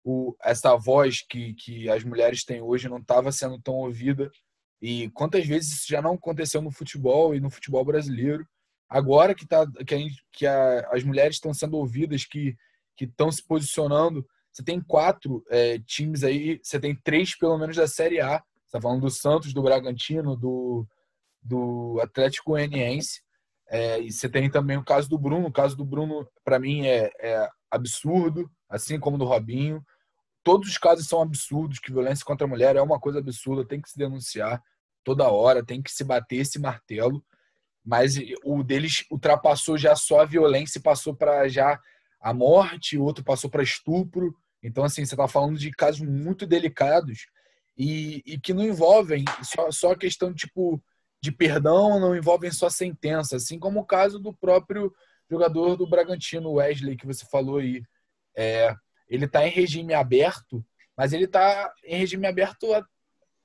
o, 0.04 0.36
essa 0.44 0.76
voz 0.76 1.22
que, 1.22 1.54
que 1.54 1.90
as 1.90 2.04
mulheres 2.04 2.44
têm 2.44 2.62
hoje 2.62 2.90
não 2.90 2.98
estava 2.98 3.32
sendo 3.32 3.60
tão 3.60 3.76
ouvida 3.76 4.32
e 4.82 5.10
quantas 5.12 5.46
vezes 5.46 5.72
isso 5.72 5.88
já 5.88 6.02
não 6.02 6.14
aconteceu 6.14 6.62
no 6.62 6.72
futebol 6.72 7.34
e 7.34 7.40
no 7.40 7.50
futebol 7.50 7.84
brasileiro? 7.84 8.48
Agora 8.90 9.36
que, 9.36 9.46
tá, 9.46 9.66
que, 9.86 9.96
a 9.96 9.98
que 10.32 10.46
a, 10.46 10.90
as 10.92 11.04
mulheres 11.04 11.36
estão 11.36 11.54
sendo 11.54 11.78
ouvidas, 11.78 12.26
que 12.26 12.56
estão 13.00 13.32
se 13.32 13.46
posicionando, 13.46 14.26
você 14.52 14.64
tem 14.64 14.82
quatro 14.82 15.44
é, 15.50 15.80
times 15.80 16.24
aí, 16.24 16.60
você 16.64 16.80
tem 16.80 16.96
três 16.96 17.38
pelo 17.38 17.58
menos 17.58 17.76
da 17.76 17.88
Série 17.88 18.20
A. 18.20 18.38
Você 18.40 18.78
está 18.78 18.82
falando 18.82 19.02
do 19.02 19.10
Santos, 19.10 19.54
do 19.54 19.62
Bragantino, 19.62 20.36
do, 20.36 20.86
do 21.42 22.00
Atlético 22.02 22.52
Goianiense. 22.52 23.22
É, 23.70 24.00
e 24.00 24.12
você 24.12 24.30
tem 24.30 24.50
também 24.50 24.78
o 24.78 24.84
caso 24.84 25.10
do 25.10 25.18
Bruno. 25.18 25.48
O 25.48 25.52
caso 25.52 25.76
do 25.76 25.86
Bruno, 25.86 26.28
para 26.44 26.58
mim, 26.58 26.88
é, 26.88 27.12
é 27.20 27.50
absurdo, 27.70 28.50
assim 28.70 29.00
como 29.00 29.18
do 29.18 29.26
Robinho 29.26 29.84
todos 30.48 30.70
os 30.70 30.78
casos 30.78 31.06
são 31.10 31.22
absurdos, 31.22 31.78
que 31.78 31.92
violência 31.92 32.24
contra 32.24 32.48
a 32.48 32.50
mulher 32.50 32.78
é 32.78 32.82
uma 32.82 32.98
coisa 32.98 33.20
absurda, 33.20 33.68
tem 33.68 33.82
que 33.82 33.90
se 33.90 33.98
denunciar 33.98 34.64
toda 35.04 35.30
hora, 35.30 35.62
tem 35.62 35.82
que 35.82 35.92
se 35.92 36.06
bater 36.06 36.38
esse 36.38 36.58
martelo. 36.58 37.22
Mas 37.88 38.16
o 38.44 38.64
deles 38.64 39.06
ultrapassou 39.10 39.78
já 39.78 39.96
só 39.96 40.20
a 40.20 40.26
violência 40.26 40.78
e 40.78 40.82
passou 40.82 41.16
para 41.16 41.48
já 41.48 41.80
a 42.20 42.34
morte, 42.34 42.98
o 42.98 43.04
outro 43.04 43.24
passou 43.24 43.50
para 43.50 43.64
estupro. 43.64 44.36
Então, 44.62 44.84
assim, 44.84 45.06
você 45.06 45.14
está 45.14 45.26
falando 45.26 45.58
de 45.58 45.72
casos 45.72 46.02
muito 46.02 46.46
delicados 46.46 47.28
e, 47.78 48.22
e 48.26 48.38
que 48.38 48.54
não 48.54 48.66
envolvem 48.66 49.24
só, 49.42 49.72
só 49.72 49.96
questão 49.96 50.34
tipo, 50.34 50.84
de 51.22 51.32
perdão, 51.32 51.98
não 51.98 52.14
envolvem 52.14 52.52
só 52.52 52.70
sentença, 52.70 53.38
assim 53.38 53.58
como 53.58 53.80
o 53.80 53.86
caso 53.86 54.20
do 54.20 54.34
próprio 54.34 54.94
jogador 55.32 55.78
do 55.78 55.88
Bragantino, 55.88 56.56
Wesley, 56.56 56.98
que 56.98 57.08
você 57.08 57.26
falou 57.32 57.60
aí. 57.60 57.82
É, 58.36 58.76
ele 59.08 59.24
está 59.24 59.48
em 59.48 59.52
regime 59.52 59.94
aberto, 59.94 60.62
mas 60.98 61.14
ele 61.14 61.24
está 61.24 61.74
em 61.86 62.00
regime 62.00 62.28
aberto 62.28 62.68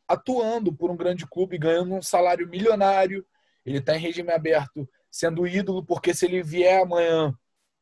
atuando 0.09 0.73
por 0.73 0.91
um 0.91 0.97
grande 0.97 1.29
clube, 1.29 1.59
ganhando 1.59 1.95
um 1.95 2.03
salário 2.03 2.49
milionário. 2.49 3.25
Ele 3.65 3.79
está 3.79 3.97
em 3.97 4.01
regime 4.01 4.33
aberto 4.33 4.89
sendo 5.11 5.47
ídolo, 5.47 5.85
porque 5.85 6.15
se 6.15 6.27
ele 6.27 6.43
vier 6.43 6.83
amanhã 6.83 7.35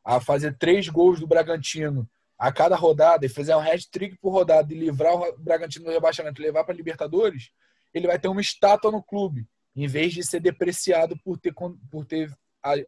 a 0.05 0.21
fazer 0.21 0.57
três 0.59 0.89
gols 0.89 1.21
do 1.21 1.27
Bragantino 1.27 2.09
a 2.39 2.51
cada 2.51 2.75
rodada 2.75 3.25
e 3.25 3.29
fizer 3.29 3.55
um 3.55 3.61
hat-trick 3.61 4.17
por 4.19 4.31
rodada 4.31 4.73
e 4.73 4.79
livrar 4.79 5.15
o 5.15 5.39
Bragantino 5.39 5.85
do 5.85 5.91
rebaixamento 5.91 6.41
e 6.41 6.45
levar 6.45 6.65
para 6.65 6.75
Libertadores, 6.75 7.51
ele 7.93 8.07
vai 8.07 8.19
ter 8.19 8.29
uma 8.29 8.41
estátua 8.41 8.91
no 8.91 9.03
clube, 9.03 9.47
em 9.77 9.87
vez 9.87 10.13
de 10.13 10.25
ser 10.25 10.41
depreciado 10.41 11.17
por 11.23 11.39
ter, 11.39 11.53
por 11.91 12.05
ter 12.05 12.33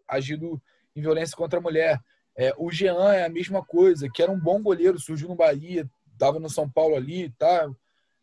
agido 0.09 0.61
em 0.97 1.01
violência 1.03 1.37
contra 1.37 1.59
a 1.59 1.63
mulher. 1.63 2.01
É, 2.37 2.53
o 2.57 2.71
Jean 2.71 3.13
é 3.13 3.25
a 3.25 3.29
mesma 3.29 3.65
coisa, 3.65 4.09
que 4.09 4.23
era 4.23 4.33
um 4.33 4.41
bom 4.41 4.63
goleiro, 4.63 4.99
surgiu 4.99 5.29
no 5.29 5.37
Bahia, 5.37 5.89
estava 6.13 6.39
no 6.41 6.49
São 6.49 6.69
Paulo 6.69 6.97
ali, 6.97 7.31
tá? 7.39 7.71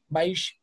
Mas 0.09 0.55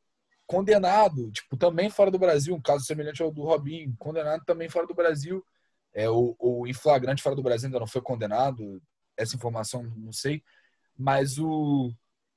condenado, 0.46 1.30
tipo, 1.30 1.56
também 1.56 1.90
fora 1.90 2.10
do 2.10 2.18
Brasil, 2.18 2.54
um 2.54 2.60
caso 2.60 2.84
semelhante 2.84 3.22
ao 3.22 3.30
do 3.30 3.42
Robinho, 3.42 3.94
condenado 3.98 4.44
também 4.44 4.68
fora 4.68 4.86
do 4.86 4.94
Brasil. 4.94 5.44
É, 5.92 6.08
o, 6.08 6.36
o 6.38 6.66
em 6.66 6.72
flagrante 6.74 7.22
fora 7.22 7.34
do 7.34 7.42
Brasil 7.42 7.66
ainda 7.66 7.80
não 7.80 7.86
foi 7.86 8.02
condenado, 8.02 8.80
essa 9.16 9.34
informação 9.34 9.82
não 9.96 10.12
sei, 10.12 10.42
mas 10.96 11.38
o, 11.38 11.90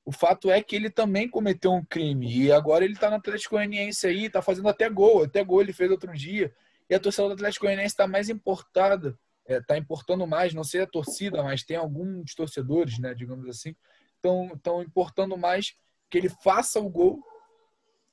o 0.04 0.10
fato 0.10 0.50
é 0.50 0.62
que 0.62 0.74
ele 0.74 0.90
também 0.90 1.28
cometeu 1.28 1.72
um 1.72 1.84
crime 1.84 2.44
e 2.44 2.50
agora 2.50 2.84
ele 2.84 2.94
está 2.94 3.10
no 3.10 3.16
Atlético 3.16 3.56
Goianiense 3.56 4.06
aí, 4.06 4.24
está 4.24 4.40
fazendo 4.40 4.68
até 4.68 4.88
gol, 4.88 5.24
até 5.24 5.44
gol 5.44 5.60
ele 5.60 5.74
fez 5.74 5.90
outro 5.90 6.12
dia, 6.14 6.54
e 6.88 6.94
a 6.94 7.00
torcida 7.00 7.28
do 7.28 7.34
Atlético 7.34 7.66
Goianiense 7.66 7.92
está 7.92 8.06
mais 8.06 8.30
importada 8.30 9.18
está 9.44 9.54
é, 9.54 9.60
tá 9.60 9.78
importando 9.78 10.26
mais, 10.26 10.54
não 10.54 10.64
sei 10.64 10.82
a 10.82 10.86
torcida, 10.86 11.42
mas 11.42 11.64
tem 11.64 11.76
alguns 11.76 12.34
torcedores, 12.34 12.98
né, 12.98 13.14
digamos 13.14 13.48
assim, 13.48 13.74
estão 14.14 14.82
importando 14.82 15.36
mais 15.36 15.74
que 16.08 16.18
ele 16.18 16.28
faça 16.28 16.78
o 16.78 16.88
gol 16.88 17.22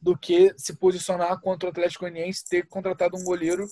do 0.07 0.17
que 0.17 0.53
se 0.57 0.73
posicionar 0.73 1.37
contra 1.41 1.67
o 1.67 1.69
Atlético 1.69 2.05
Goianiense 2.05 2.47
ter 2.47 2.65
contratado 2.65 3.17
um 3.17 3.25
goleiro 3.25 3.67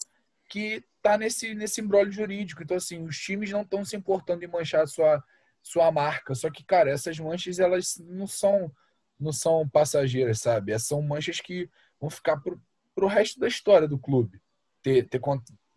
que 0.50 0.84
tá 1.02 1.18
nesse, 1.18 1.56
nesse 1.56 1.80
embrólio 1.80 2.12
jurídico. 2.12 2.62
Então, 2.62 2.76
assim, 2.76 3.02
os 3.06 3.18
times 3.18 3.52
não 3.52 3.62
estão 3.62 3.86
se 3.86 3.96
importando 3.96 4.44
em 4.44 4.48
manchar 4.50 4.86
sua, 4.86 5.24
sua 5.64 5.90
marca. 5.94 6.36
Só 6.36 6.52
que, 6.52 6.62
cara, 6.62 6.92
essas 6.92 7.18
manchas, 7.18 7.58
elas 7.58 8.04
não 8.06 8.28
são, 8.28 8.70
não 9.18 9.32
são 9.32 9.66
passageiras, 9.70 10.42
sabe? 10.42 10.78
São 10.78 11.02
manchas 11.02 11.40
que 11.40 11.70
vão 12.02 12.10
ficar 12.10 12.36
pro, 12.36 12.62
pro 12.94 13.08
resto 13.08 13.40
da 13.40 13.48
história 13.48 13.88
do 13.88 13.98
clube. 13.98 14.42
Ter, 14.84 15.08
ter, 15.08 15.22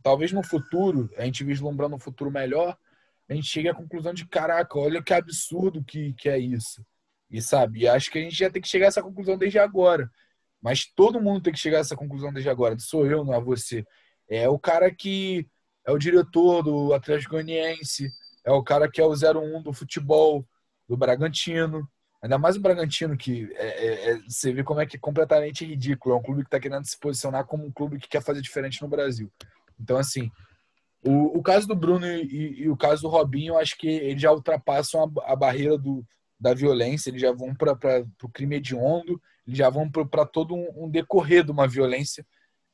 talvez 0.03 0.33
no 0.33 0.43
futuro, 0.43 1.09
a 1.17 1.25
gente 1.25 1.45
vislumbrando 1.45 1.95
um 1.95 2.01
futuro 2.01 2.33
melhor, 2.33 2.77
a 3.29 3.35
gente 3.35 3.47
chegue 3.47 3.69
à 3.69 3.75
conclusão 3.75 4.13
de, 4.13 4.27
caraca, 4.27 4.77
olha 4.77 5.01
que 5.01 5.15
absurdo 5.15 5.85
que, 5.85 6.15
que 6.15 6.29
é 6.29 6.37
isso. 6.37 6.85
E 7.31 7.41
sabe, 7.41 7.87
acho 7.87 8.11
que 8.11 8.19
a 8.19 8.23
gente 8.23 8.35
já 8.35 8.51
tem 8.51 8.61
que 8.61 8.67
chegar 8.67 8.87
a 8.87 8.89
essa 8.89 9.03
conclusão 9.05 9.39
desde 9.39 9.61
agora. 9.61 10.11
Mas 10.61 10.85
todo 10.85 11.21
mundo 11.21 11.43
tem 11.43 11.53
que 11.53 11.59
chegar 11.59 11.79
a 11.79 11.81
essa 11.81 11.97
conclusão 11.97 12.33
desde 12.33 12.51
agora. 12.51 12.77
Sou 12.79 13.07
eu, 13.07 13.25
não 13.25 13.35
é 13.35 13.41
você. 13.41 13.85
É 14.29 14.49
o 14.49 14.59
cara 14.59 14.93
que 14.93 15.47
é 15.87 15.93
o 15.93 15.99
diretor 15.99 16.63
do 16.63 16.93
Atlético 16.93 17.33
Goianiense, 17.33 18.11
é 18.45 18.51
o 18.51 18.63
cara 18.63 18.91
que 18.91 19.01
é 19.01 19.05
o 19.05 19.13
01 19.13 19.63
do 19.63 19.73
futebol 19.73 20.47
do 20.89 20.97
Bragantino. 20.97 21.89
Ainda 22.21 22.37
mais 22.37 22.57
o 22.57 22.61
Bragantino, 22.61 23.17
que 23.17 23.49
é, 23.55 23.67
é, 23.67 24.11
é, 24.11 24.19
você 24.29 24.53
vê 24.53 24.65
como 24.65 24.81
é 24.81 24.87
que 24.87 24.97
é 24.97 25.01
completamente 25.01 25.65
ridículo. 25.65 26.15
É 26.15 26.19
um 26.19 26.23
clube 26.23 26.43
que 26.43 26.49
está 26.49 26.59
querendo 26.59 26.85
se 26.85 26.99
posicionar 26.99 27.45
como 27.45 27.65
um 27.65 27.71
clube 27.71 27.99
que 27.99 28.09
quer 28.09 28.23
fazer 28.23 28.41
diferente 28.41 28.83
no 28.83 28.89
Brasil. 28.89 29.31
Então, 29.81 29.97
assim, 29.97 30.31
o, 31.05 31.39
o 31.39 31.43
caso 31.43 31.69
do 31.69 31.77
Bruno 31.77 32.07
e, 32.07 32.63
e, 32.63 32.69
o 32.69 32.77
caso 32.77 33.03
do 33.03 33.09
Robinho, 33.09 33.55
eu 33.55 33.59
acho 33.59 33.79
que 33.79 33.87
eles 33.87 34.21
já 34.21 34.33
ultrapassam 34.33 35.13
a, 35.25 35.33
a 35.33 35.37
barreira 35.37 35.79
do, 35.79 36.05
da 36.39 36.53
violência, 36.53 37.11
eles 37.11 37.21
já 37.21 37.33
vão 37.33 37.55
para 37.55 38.05
o 38.23 38.29
crime 38.29 38.57
hediondo, 38.57 39.21
já 39.55 39.71
vão 39.71 39.91
para 39.91 40.27
todo 40.27 40.55
um, 40.55 40.85
um, 40.85 40.91
decorrer 40.91 41.45
de 41.45 41.51
uma 41.51 41.67
violência 41.67 42.27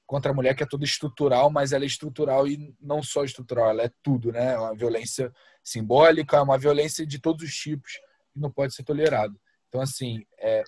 contra 0.07 0.33
a 0.33 0.35
mulher 0.35 0.55
que 0.55 0.63
é 0.63 0.67
toda 0.67 0.85
estrutural, 0.85 1.51
mas 1.51 1.73
ela 1.73 1.85
é 1.85 1.87
estrutural 1.87 2.47
e 2.47 2.75
não 2.81 3.03
só 3.03 3.25
estrutural, 3.25 3.71
ela 3.71 3.83
é 3.83 3.91
tudo, 4.03 4.33
né? 4.33 4.53
É 4.53 4.59
uma 4.59 4.75
violência 4.75 5.33
simbólica, 5.63 6.43
uma 6.43 6.59
violência 6.59 7.07
de 7.07 7.19
todos 7.19 7.45
os 7.45 7.55
tipos 7.55 7.93
que 8.33 8.39
não 8.39 8.51
pode 8.51 8.75
ser 8.75 8.83
tolerado. 8.83 9.39
Então, 9.69 9.81
assim, 9.81 10.25
é, 10.39 10.63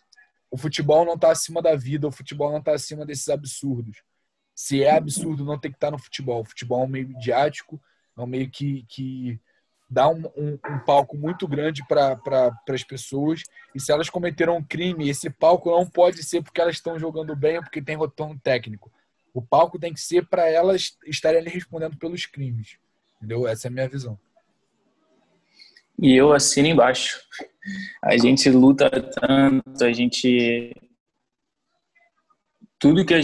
o 0.50 0.56
futebol 0.56 1.04
não 1.04 1.14
está 1.14 1.30
acima 1.30 1.60
da 1.60 1.74
vida, 1.74 2.08
o 2.08 2.12
futebol 2.12 2.50
não 2.50 2.60
está 2.60 2.72
acima 2.72 3.04
desses 3.04 3.28
absurdos. 3.28 4.02
Se 4.54 4.82
é 4.82 4.96
absurdo, 4.96 5.44
não 5.44 5.58
tem 5.58 5.70
que 5.70 5.76
estar 5.76 5.88
tá 5.88 5.90
no 5.90 5.98
futebol. 5.98 6.40
O 6.40 6.44
futebol 6.44 6.80
é 6.82 6.84
um 6.84 6.88
meio 6.88 7.08
midiático, 7.08 7.80
é 8.16 8.20
um 8.20 8.26
meio 8.26 8.50
que, 8.50 8.86
que 8.88 9.38
dá 9.88 10.08
um, 10.08 10.22
um, 10.36 10.58
um 10.68 10.78
palco 10.84 11.16
muito 11.16 11.46
grande 11.46 11.86
para 11.86 12.16
pra, 12.16 12.52
as 12.68 12.84
pessoas. 12.84 13.42
E 13.74 13.80
se 13.80 13.92
elas 13.92 14.10
cometeram 14.10 14.56
um 14.56 14.62
crime, 14.62 15.08
esse 15.08 15.30
palco 15.30 15.70
não 15.70 15.86
pode 15.86 16.22
ser 16.22 16.42
porque 16.42 16.60
elas 16.60 16.76
estão 16.76 16.98
jogando 16.98 17.34
bem 17.36 17.58
ou 17.58 17.62
porque 17.62 17.82
tem 17.82 17.98
retorno 17.98 18.38
técnico. 18.38 18.90
O 19.32 19.42
palco 19.42 19.78
tem 19.78 19.92
que 19.92 20.00
ser 20.00 20.26
para 20.26 20.48
elas 20.48 20.96
estarem 21.06 21.40
ali 21.40 21.50
respondendo 21.50 21.96
pelos 21.96 22.26
crimes. 22.26 22.78
Entendeu? 23.16 23.46
Essa 23.46 23.68
é 23.68 23.70
a 23.70 23.72
minha 23.72 23.88
visão. 23.88 24.18
E 25.98 26.14
eu 26.14 26.32
assino 26.32 26.68
embaixo. 26.68 27.20
A 28.02 28.16
gente 28.16 28.50
luta 28.50 28.90
tanto, 28.90 29.84
a 29.84 29.92
gente. 29.92 30.74
Tudo 32.78 33.04
que, 33.04 33.14
é, 33.14 33.22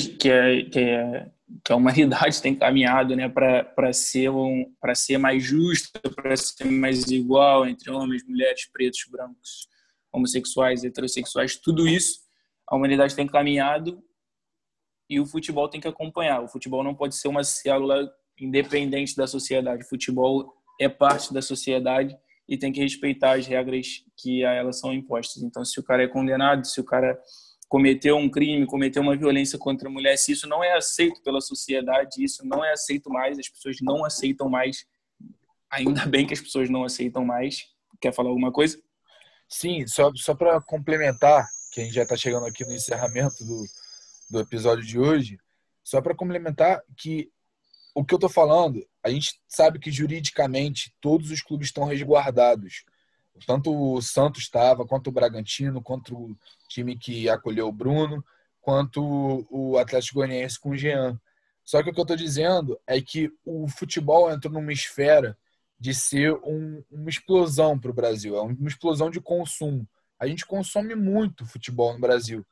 que 0.64 0.81
é 0.81 1.31
que 1.64 1.73
a 1.73 1.76
humanidade 1.76 2.40
tem 2.40 2.54
caminhado 2.54 3.14
né, 3.16 3.28
para 3.28 3.92
ser, 3.92 4.30
um, 4.30 4.73
ser 4.94 5.18
mais 5.18 5.42
justa, 5.42 6.00
para 6.14 6.37
ser 6.37 6.64
mais 6.64 7.11
igual 7.11 7.66
entre 7.66 7.90
homens, 7.90 8.25
mulheres, 8.26 8.66
pretos, 8.73 9.04
brancos, 9.11 9.68
homossexuais, 10.12 10.85
heterossexuais, 10.85 11.56
tudo 11.56 11.88
isso 11.88 12.23
a 12.73 12.76
humanidade 12.76 13.14
tem 13.14 13.26
caminhado 13.26 14.02
e 15.09 15.21
o 15.21 15.26
futebol 15.26 15.68
tem 15.68 15.78
que 15.78 15.87
acompanhar. 15.88 16.42
O 16.42 16.49
futebol 16.49 16.82
não 16.82 16.94
pode 16.94 17.14
ser 17.14 17.28
uma 17.28 17.44
célula 17.44 18.11
independente 18.40 19.14
da 19.14 19.26
sociedade. 19.26 19.85
O 19.85 19.88
futebol 19.88 20.54
é 20.80 20.88
parte 20.88 21.35
da 21.35 21.42
sociedade 21.42 22.16
e 22.49 22.56
tem 22.56 22.73
que 22.73 22.80
respeitar 22.80 23.37
as 23.37 23.47
regras 23.47 24.04
que 24.16 24.42
a 24.42 24.52
elas 24.52 24.80
são 24.80 24.90
impostas. 24.90 25.42
Então, 25.42 25.62
se 25.66 25.78
o 25.78 25.82
cara 25.82 26.04
é 26.04 26.09
condenado, 26.09 26.66
se 26.66 26.80
o 26.80 26.85
cara 26.85 27.21
cometeu 27.73 28.19
um 28.19 28.28
crime, 28.28 28.67
cometeu 28.67 29.00
uma 29.00 29.17
violência 29.17 29.58
contra 29.58 29.89
a 29.89 29.91
mulher, 29.91 30.19
se 30.19 30.32
isso 30.32 30.47
não 30.47 30.63
é 30.63 30.75
aceito 30.75 31.23
pela 31.23 31.41
sociedade, 31.41 32.23
isso 32.23 32.47
não 32.47 32.63
é 32.63 32.71
aceito 32.71 33.08
mais, 33.08 33.39
as 33.39 33.49
pessoas 33.49 33.78
não 33.80 34.04
aceitam 34.04 34.47
mais. 34.47 34.85
Ainda 35.71 36.04
bem 36.04 36.26
que 36.26 36.35
as 36.35 36.41
pessoas 36.43 36.69
não 36.69 36.85
aceitam 36.85 37.25
mais. 37.25 37.71
Quer 37.99 38.13
falar 38.13 38.28
alguma 38.28 38.52
coisa? 38.52 38.78
Sim, 39.49 39.87
só, 39.87 40.13
só 40.15 40.35
para 40.35 40.61
complementar, 40.61 41.49
que 41.73 41.80
a 41.80 41.85
gente 41.85 41.95
já 41.95 42.02
está 42.02 42.15
chegando 42.15 42.45
aqui 42.45 42.63
no 42.63 42.75
encerramento 42.75 43.43
do, 43.43 43.65
do 44.28 44.41
episódio 44.41 44.85
de 44.85 44.99
hoje, 44.99 45.39
só 45.82 46.02
para 46.02 46.15
complementar 46.15 46.82
que 46.95 47.32
o 47.95 48.04
que 48.04 48.13
eu 48.13 48.19
estou 48.19 48.28
falando, 48.28 48.87
a 49.02 49.08
gente 49.08 49.41
sabe 49.49 49.78
que 49.78 49.91
juridicamente 49.91 50.95
todos 51.00 51.30
os 51.30 51.41
clubes 51.41 51.69
estão 51.69 51.85
resguardados. 51.85 52.85
Tanto 53.47 53.75
o 53.75 54.00
Santos 54.00 54.42
estava, 54.42 54.86
quanto 54.86 55.08
o 55.08 55.12
Bragantino, 55.12 55.82
quanto 55.82 56.14
o 56.14 56.36
time 56.68 56.97
que 56.97 57.28
acolheu 57.28 57.68
o 57.68 57.73
Bruno, 57.73 58.25
quanto 58.60 59.47
o 59.50 59.76
Atlético 59.78 60.16
Goianiense 60.16 60.60
com 60.60 60.71
o 60.71 60.76
Jean. 60.76 61.21
Só 61.64 61.82
que 61.82 61.90
o 61.90 61.92
que 61.92 62.00
eu 62.00 62.02
estou 62.02 62.16
dizendo 62.16 62.78
é 62.86 63.00
que 63.00 63.30
o 63.45 63.66
futebol 63.68 64.30
entrou 64.30 64.52
numa 64.52 64.73
esfera 64.73 65.36
de 65.78 65.92
ser 65.95 66.32
um, 66.45 66.82
uma 66.90 67.10
explosão 67.10 67.78
para 67.78 67.90
o 67.90 67.95
Brasil, 67.95 68.36
é 68.36 68.40
uma 68.40 68.68
explosão 68.68 69.10
de 69.10 69.21
consumo. 69.21 69.88
A 70.18 70.28
gente 70.28 70.47
consome 70.47 70.95
muito 70.95 71.45
futebol 71.45 71.92
no 71.92 72.00
Brasil. 72.00 72.47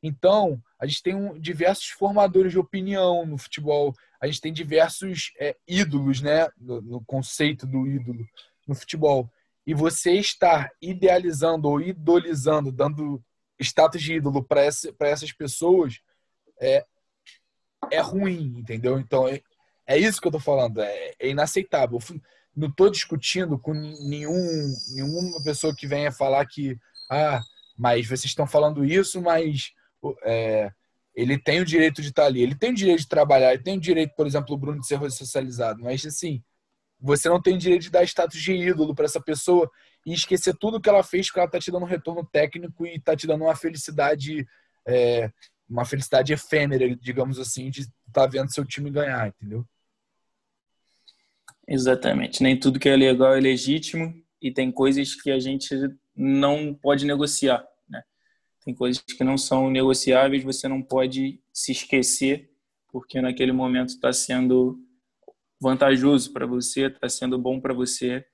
Então, 0.00 0.62
a 0.78 0.86
gente 0.86 1.02
tem 1.02 1.14
um, 1.14 1.38
diversos 1.38 1.88
formadores 1.88 2.52
de 2.52 2.58
opinião 2.58 3.26
no 3.26 3.36
futebol, 3.36 3.92
a 4.20 4.26
gente 4.26 4.40
tem 4.40 4.52
diversos 4.52 5.32
é, 5.40 5.56
ídolos, 5.66 6.20
né, 6.20 6.48
no, 6.56 6.80
no 6.80 7.04
conceito 7.04 7.66
do 7.66 7.86
ídolo 7.88 8.24
no 8.66 8.74
futebol 8.74 9.30
e 9.66 9.74
você 9.74 10.12
estar 10.12 10.70
idealizando 10.80 11.68
ou 11.68 11.80
idolizando, 11.80 12.70
dando 12.70 13.22
status 13.58 14.00
de 14.00 14.14
ídolo 14.14 14.44
para 14.44 14.62
essa, 14.62 14.94
essas 15.00 15.32
pessoas, 15.32 16.00
é, 16.60 16.84
é 17.90 18.00
ruim, 18.00 18.58
entendeu? 18.58 18.98
Então, 19.00 19.26
é, 19.28 19.40
é 19.86 19.98
isso 19.98 20.20
que 20.20 20.28
eu 20.28 20.32
tô 20.32 20.38
falando, 20.38 20.80
é, 20.80 21.14
é 21.18 21.28
inaceitável. 21.28 21.98
Não 22.54 22.70
tô 22.70 22.88
discutindo 22.88 23.58
com 23.58 23.74
nenhum, 23.74 24.74
nenhuma 24.94 25.42
pessoa 25.42 25.74
que 25.74 25.86
venha 25.86 26.12
falar 26.12 26.46
que, 26.46 26.78
ah, 27.10 27.42
mas 27.76 28.06
vocês 28.06 28.24
estão 28.26 28.46
falando 28.46 28.84
isso, 28.84 29.20
mas 29.20 29.72
é, 30.22 30.70
ele 31.14 31.38
tem 31.38 31.60
o 31.60 31.64
direito 31.64 32.00
de 32.00 32.08
estar 32.08 32.26
ali, 32.26 32.42
ele 32.42 32.54
tem 32.54 32.70
o 32.70 32.74
direito 32.74 33.00
de 33.00 33.08
trabalhar, 33.08 33.52
ele 33.52 33.62
tem 33.62 33.76
o 33.76 33.80
direito, 33.80 34.14
por 34.14 34.26
exemplo, 34.26 34.54
o 34.54 34.58
Bruno 34.58 34.80
de 34.80 34.86
ser 34.86 35.10
socializado, 35.10 35.82
mas 35.82 36.04
assim, 36.06 36.42
você 37.00 37.28
não 37.28 37.40
tem 37.40 37.58
direito 37.58 37.82
de 37.82 37.90
dar 37.90 38.04
status 38.04 38.40
de 38.40 38.52
ídolo 38.52 38.94
para 38.94 39.04
essa 39.04 39.20
pessoa 39.20 39.70
e 40.04 40.12
esquecer 40.12 40.56
tudo 40.56 40.80
que 40.80 40.88
ela 40.88 41.02
fez, 41.02 41.26
porque 41.26 41.40
ela 41.40 41.50
tá 41.50 41.58
te 41.58 41.70
dando 41.70 41.82
um 41.82 41.88
retorno 41.88 42.24
técnico 42.24 42.86
e 42.86 43.00
tá 43.00 43.16
te 43.16 43.26
dando 43.26 43.42
uma 43.44 43.56
felicidade, 43.56 44.46
é, 44.86 45.30
uma 45.68 45.84
felicidade 45.84 46.32
efêmera, 46.32 46.94
digamos 46.96 47.38
assim, 47.38 47.70
de 47.70 47.80
estar 47.80 47.92
tá 48.12 48.26
vendo 48.26 48.52
seu 48.52 48.64
time 48.64 48.90
ganhar, 48.90 49.28
entendeu? 49.28 49.66
Exatamente. 51.68 52.42
Nem 52.42 52.58
tudo 52.58 52.78
que 52.78 52.88
é 52.88 52.96
legal 52.96 53.34
é 53.34 53.40
legítimo 53.40 54.14
e 54.40 54.52
tem 54.52 54.70
coisas 54.70 55.14
que 55.14 55.30
a 55.30 55.40
gente 55.40 55.74
não 56.14 56.72
pode 56.72 57.04
negociar, 57.04 57.66
né? 57.88 58.02
Tem 58.64 58.72
coisas 58.72 59.02
que 59.02 59.24
não 59.24 59.36
são 59.36 59.68
negociáveis, 59.70 60.44
você 60.44 60.68
não 60.68 60.80
pode 60.80 61.40
se 61.52 61.72
esquecer, 61.72 62.48
porque 62.88 63.20
naquele 63.20 63.52
momento 63.52 63.88
está 63.88 64.12
sendo 64.12 64.78
vantajoso 65.60 66.32
para 66.32 66.46
você, 66.46 66.86
está 66.86 67.08
sendo 67.08 67.38
bom 67.38 67.60
para 67.60 67.74
você. 67.74 68.24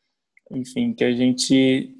Enfim, 0.50 0.92
que 0.92 1.04
a 1.04 1.12
gente 1.12 1.96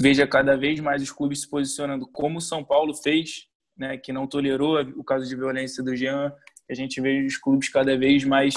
veja 0.00 0.26
cada 0.26 0.56
vez 0.56 0.78
mais 0.80 1.02
os 1.02 1.10
clubes 1.10 1.40
se 1.40 1.50
posicionando 1.50 2.06
como 2.06 2.38
o 2.38 2.42
São 2.42 2.62
Paulo 2.62 2.94
fez, 2.94 3.48
né, 3.76 3.96
que 3.96 4.12
não 4.12 4.26
tolerou 4.26 4.80
o 4.96 5.04
caso 5.04 5.28
de 5.28 5.34
violência 5.34 5.82
do 5.82 5.96
Jean, 5.96 6.30
que 6.66 6.72
a 6.72 6.76
gente 6.76 7.00
veja 7.00 7.26
os 7.26 7.36
clubes 7.36 7.68
cada 7.68 7.96
vez 7.96 8.24
mais 8.24 8.54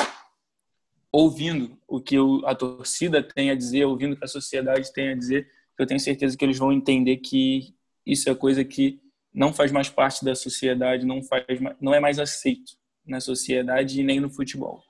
ouvindo 1.12 1.78
o 1.88 2.00
que 2.00 2.16
a 2.46 2.56
torcida 2.56 3.22
tem 3.22 3.50
a 3.52 3.56
dizer, 3.56 3.86
ouvindo 3.86 4.14
o 4.14 4.18
que 4.18 4.24
a 4.24 4.28
sociedade 4.28 4.94
tem 4.94 5.10
a 5.10 5.16
dizer. 5.16 5.50
Eu 5.78 5.86
tenho 5.86 6.00
certeza 6.00 6.38
que 6.38 6.46
eles 6.46 6.58
vão 6.58 6.72
entender 6.72 7.18
que 7.18 7.74
isso 8.06 8.30
é 8.30 8.36
coisa 8.36 8.64
que 8.64 9.02
não 9.34 9.54
faz 9.54 9.72
mais 9.72 9.90
parte 9.90 10.24
da 10.24 10.36
sociedade, 10.36 11.06
não 11.06 11.24
faz, 11.24 11.44
não 11.80 11.94
é 11.94 12.00
mais 12.00 12.20
aceito 12.20 12.74
na 13.06 13.20
sociedade 13.20 14.00
e 14.00 14.04
nem 14.04 14.20
no 14.20 14.30
futebol. 14.30 14.84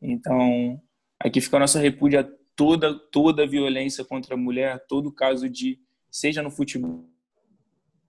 Então, 0.00 0.80
aqui 1.18 1.40
fica 1.40 1.56
a 1.56 1.60
nossa 1.60 1.80
repúdia 1.80 2.20
a 2.20 2.28
toda, 2.54 2.98
toda 3.10 3.46
violência 3.46 4.04
contra 4.04 4.34
a 4.34 4.38
mulher, 4.38 4.84
todo 4.88 5.12
caso 5.12 5.48
de, 5.48 5.80
seja 6.10 6.42
no 6.42 6.50
futebol, 6.50 7.08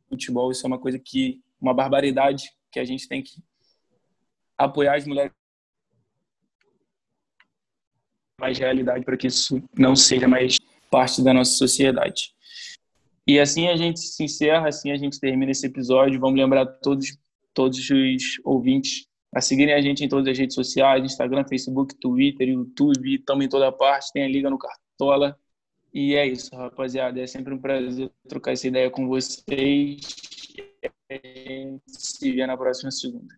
futebol, 0.07 0.51
isso 0.51 0.65
é 0.65 0.67
uma 0.67 0.79
coisa 0.79 0.97
que, 0.97 1.41
uma 1.61 1.73
barbaridade 1.73 2.51
que 2.71 2.79
a 2.79 2.85
gente 2.85 3.07
tem 3.07 3.21
que 3.21 3.43
apoiar 4.57 4.95
as 4.95 5.05
mulheres 5.05 5.31
mais 8.39 8.57
realidade 8.57 9.03
para 9.03 9.17
que 9.17 9.27
isso 9.27 9.61
não 9.77 9.95
seja 9.95 10.27
mais 10.27 10.57
parte 10.89 11.21
da 11.21 11.33
nossa 11.33 11.51
sociedade. 11.51 12.33
E 13.27 13.39
assim 13.39 13.67
a 13.67 13.75
gente 13.75 13.99
se 13.99 14.23
encerra, 14.23 14.69
assim 14.69 14.91
a 14.91 14.97
gente 14.97 15.19
termina 15.19 15.51
esse 15.51 15.67
episódio. 15.67 16.19
Vamos 16.19 16.39
lembrar 16.39 16.65
todos 16.65 17.17
todos 17.53 17.77
os 17.77 18.39
ouvintes 18.45 19.08
a 19.33 19.41
seguirem 19.41 19.73
a 19.73 19.81
gente 19.81 20.03
em 20.03 20.09
todas 20.09 20.27
as 20.27 20.37
redes 20.37 20.55
sociais, 20.55 21.03
Instagram, 21.03 21.45
Facebook, 21.47 21.95
Twitter, 21.95 22.49
YouTube, 22.49 23.15
estamos 23.15 23.45
em 23.45 23.49
toda 23.49 23.71
parte, 23.71 24.11
tem 24.11 24.23
a 24.23 24.27
Liga 24.27 24.49
no 24.49 24.57
Cartola. 24.57 25.37
E 25.93 26.15
é 26.15 26.25
isso, 26.27 26.55
rapaziada. 26.55 27.19
É 27.19 27.27
sempre 27.27 27.53
um 27.53 27.57
prazer 27.57 28.11
trocar 28.27 28.51
essa 28.51 28.67
ideia 28.67 28.89
com 28.89 29.07
vocês. 29.07 29.99
A 31.09 31.13
gente 31.13 31.81
se 31.87 32.31
vê 32.31 32.45
na 32.45 32.57
próxima 32.57 32.91
segunda. 32.91 33.33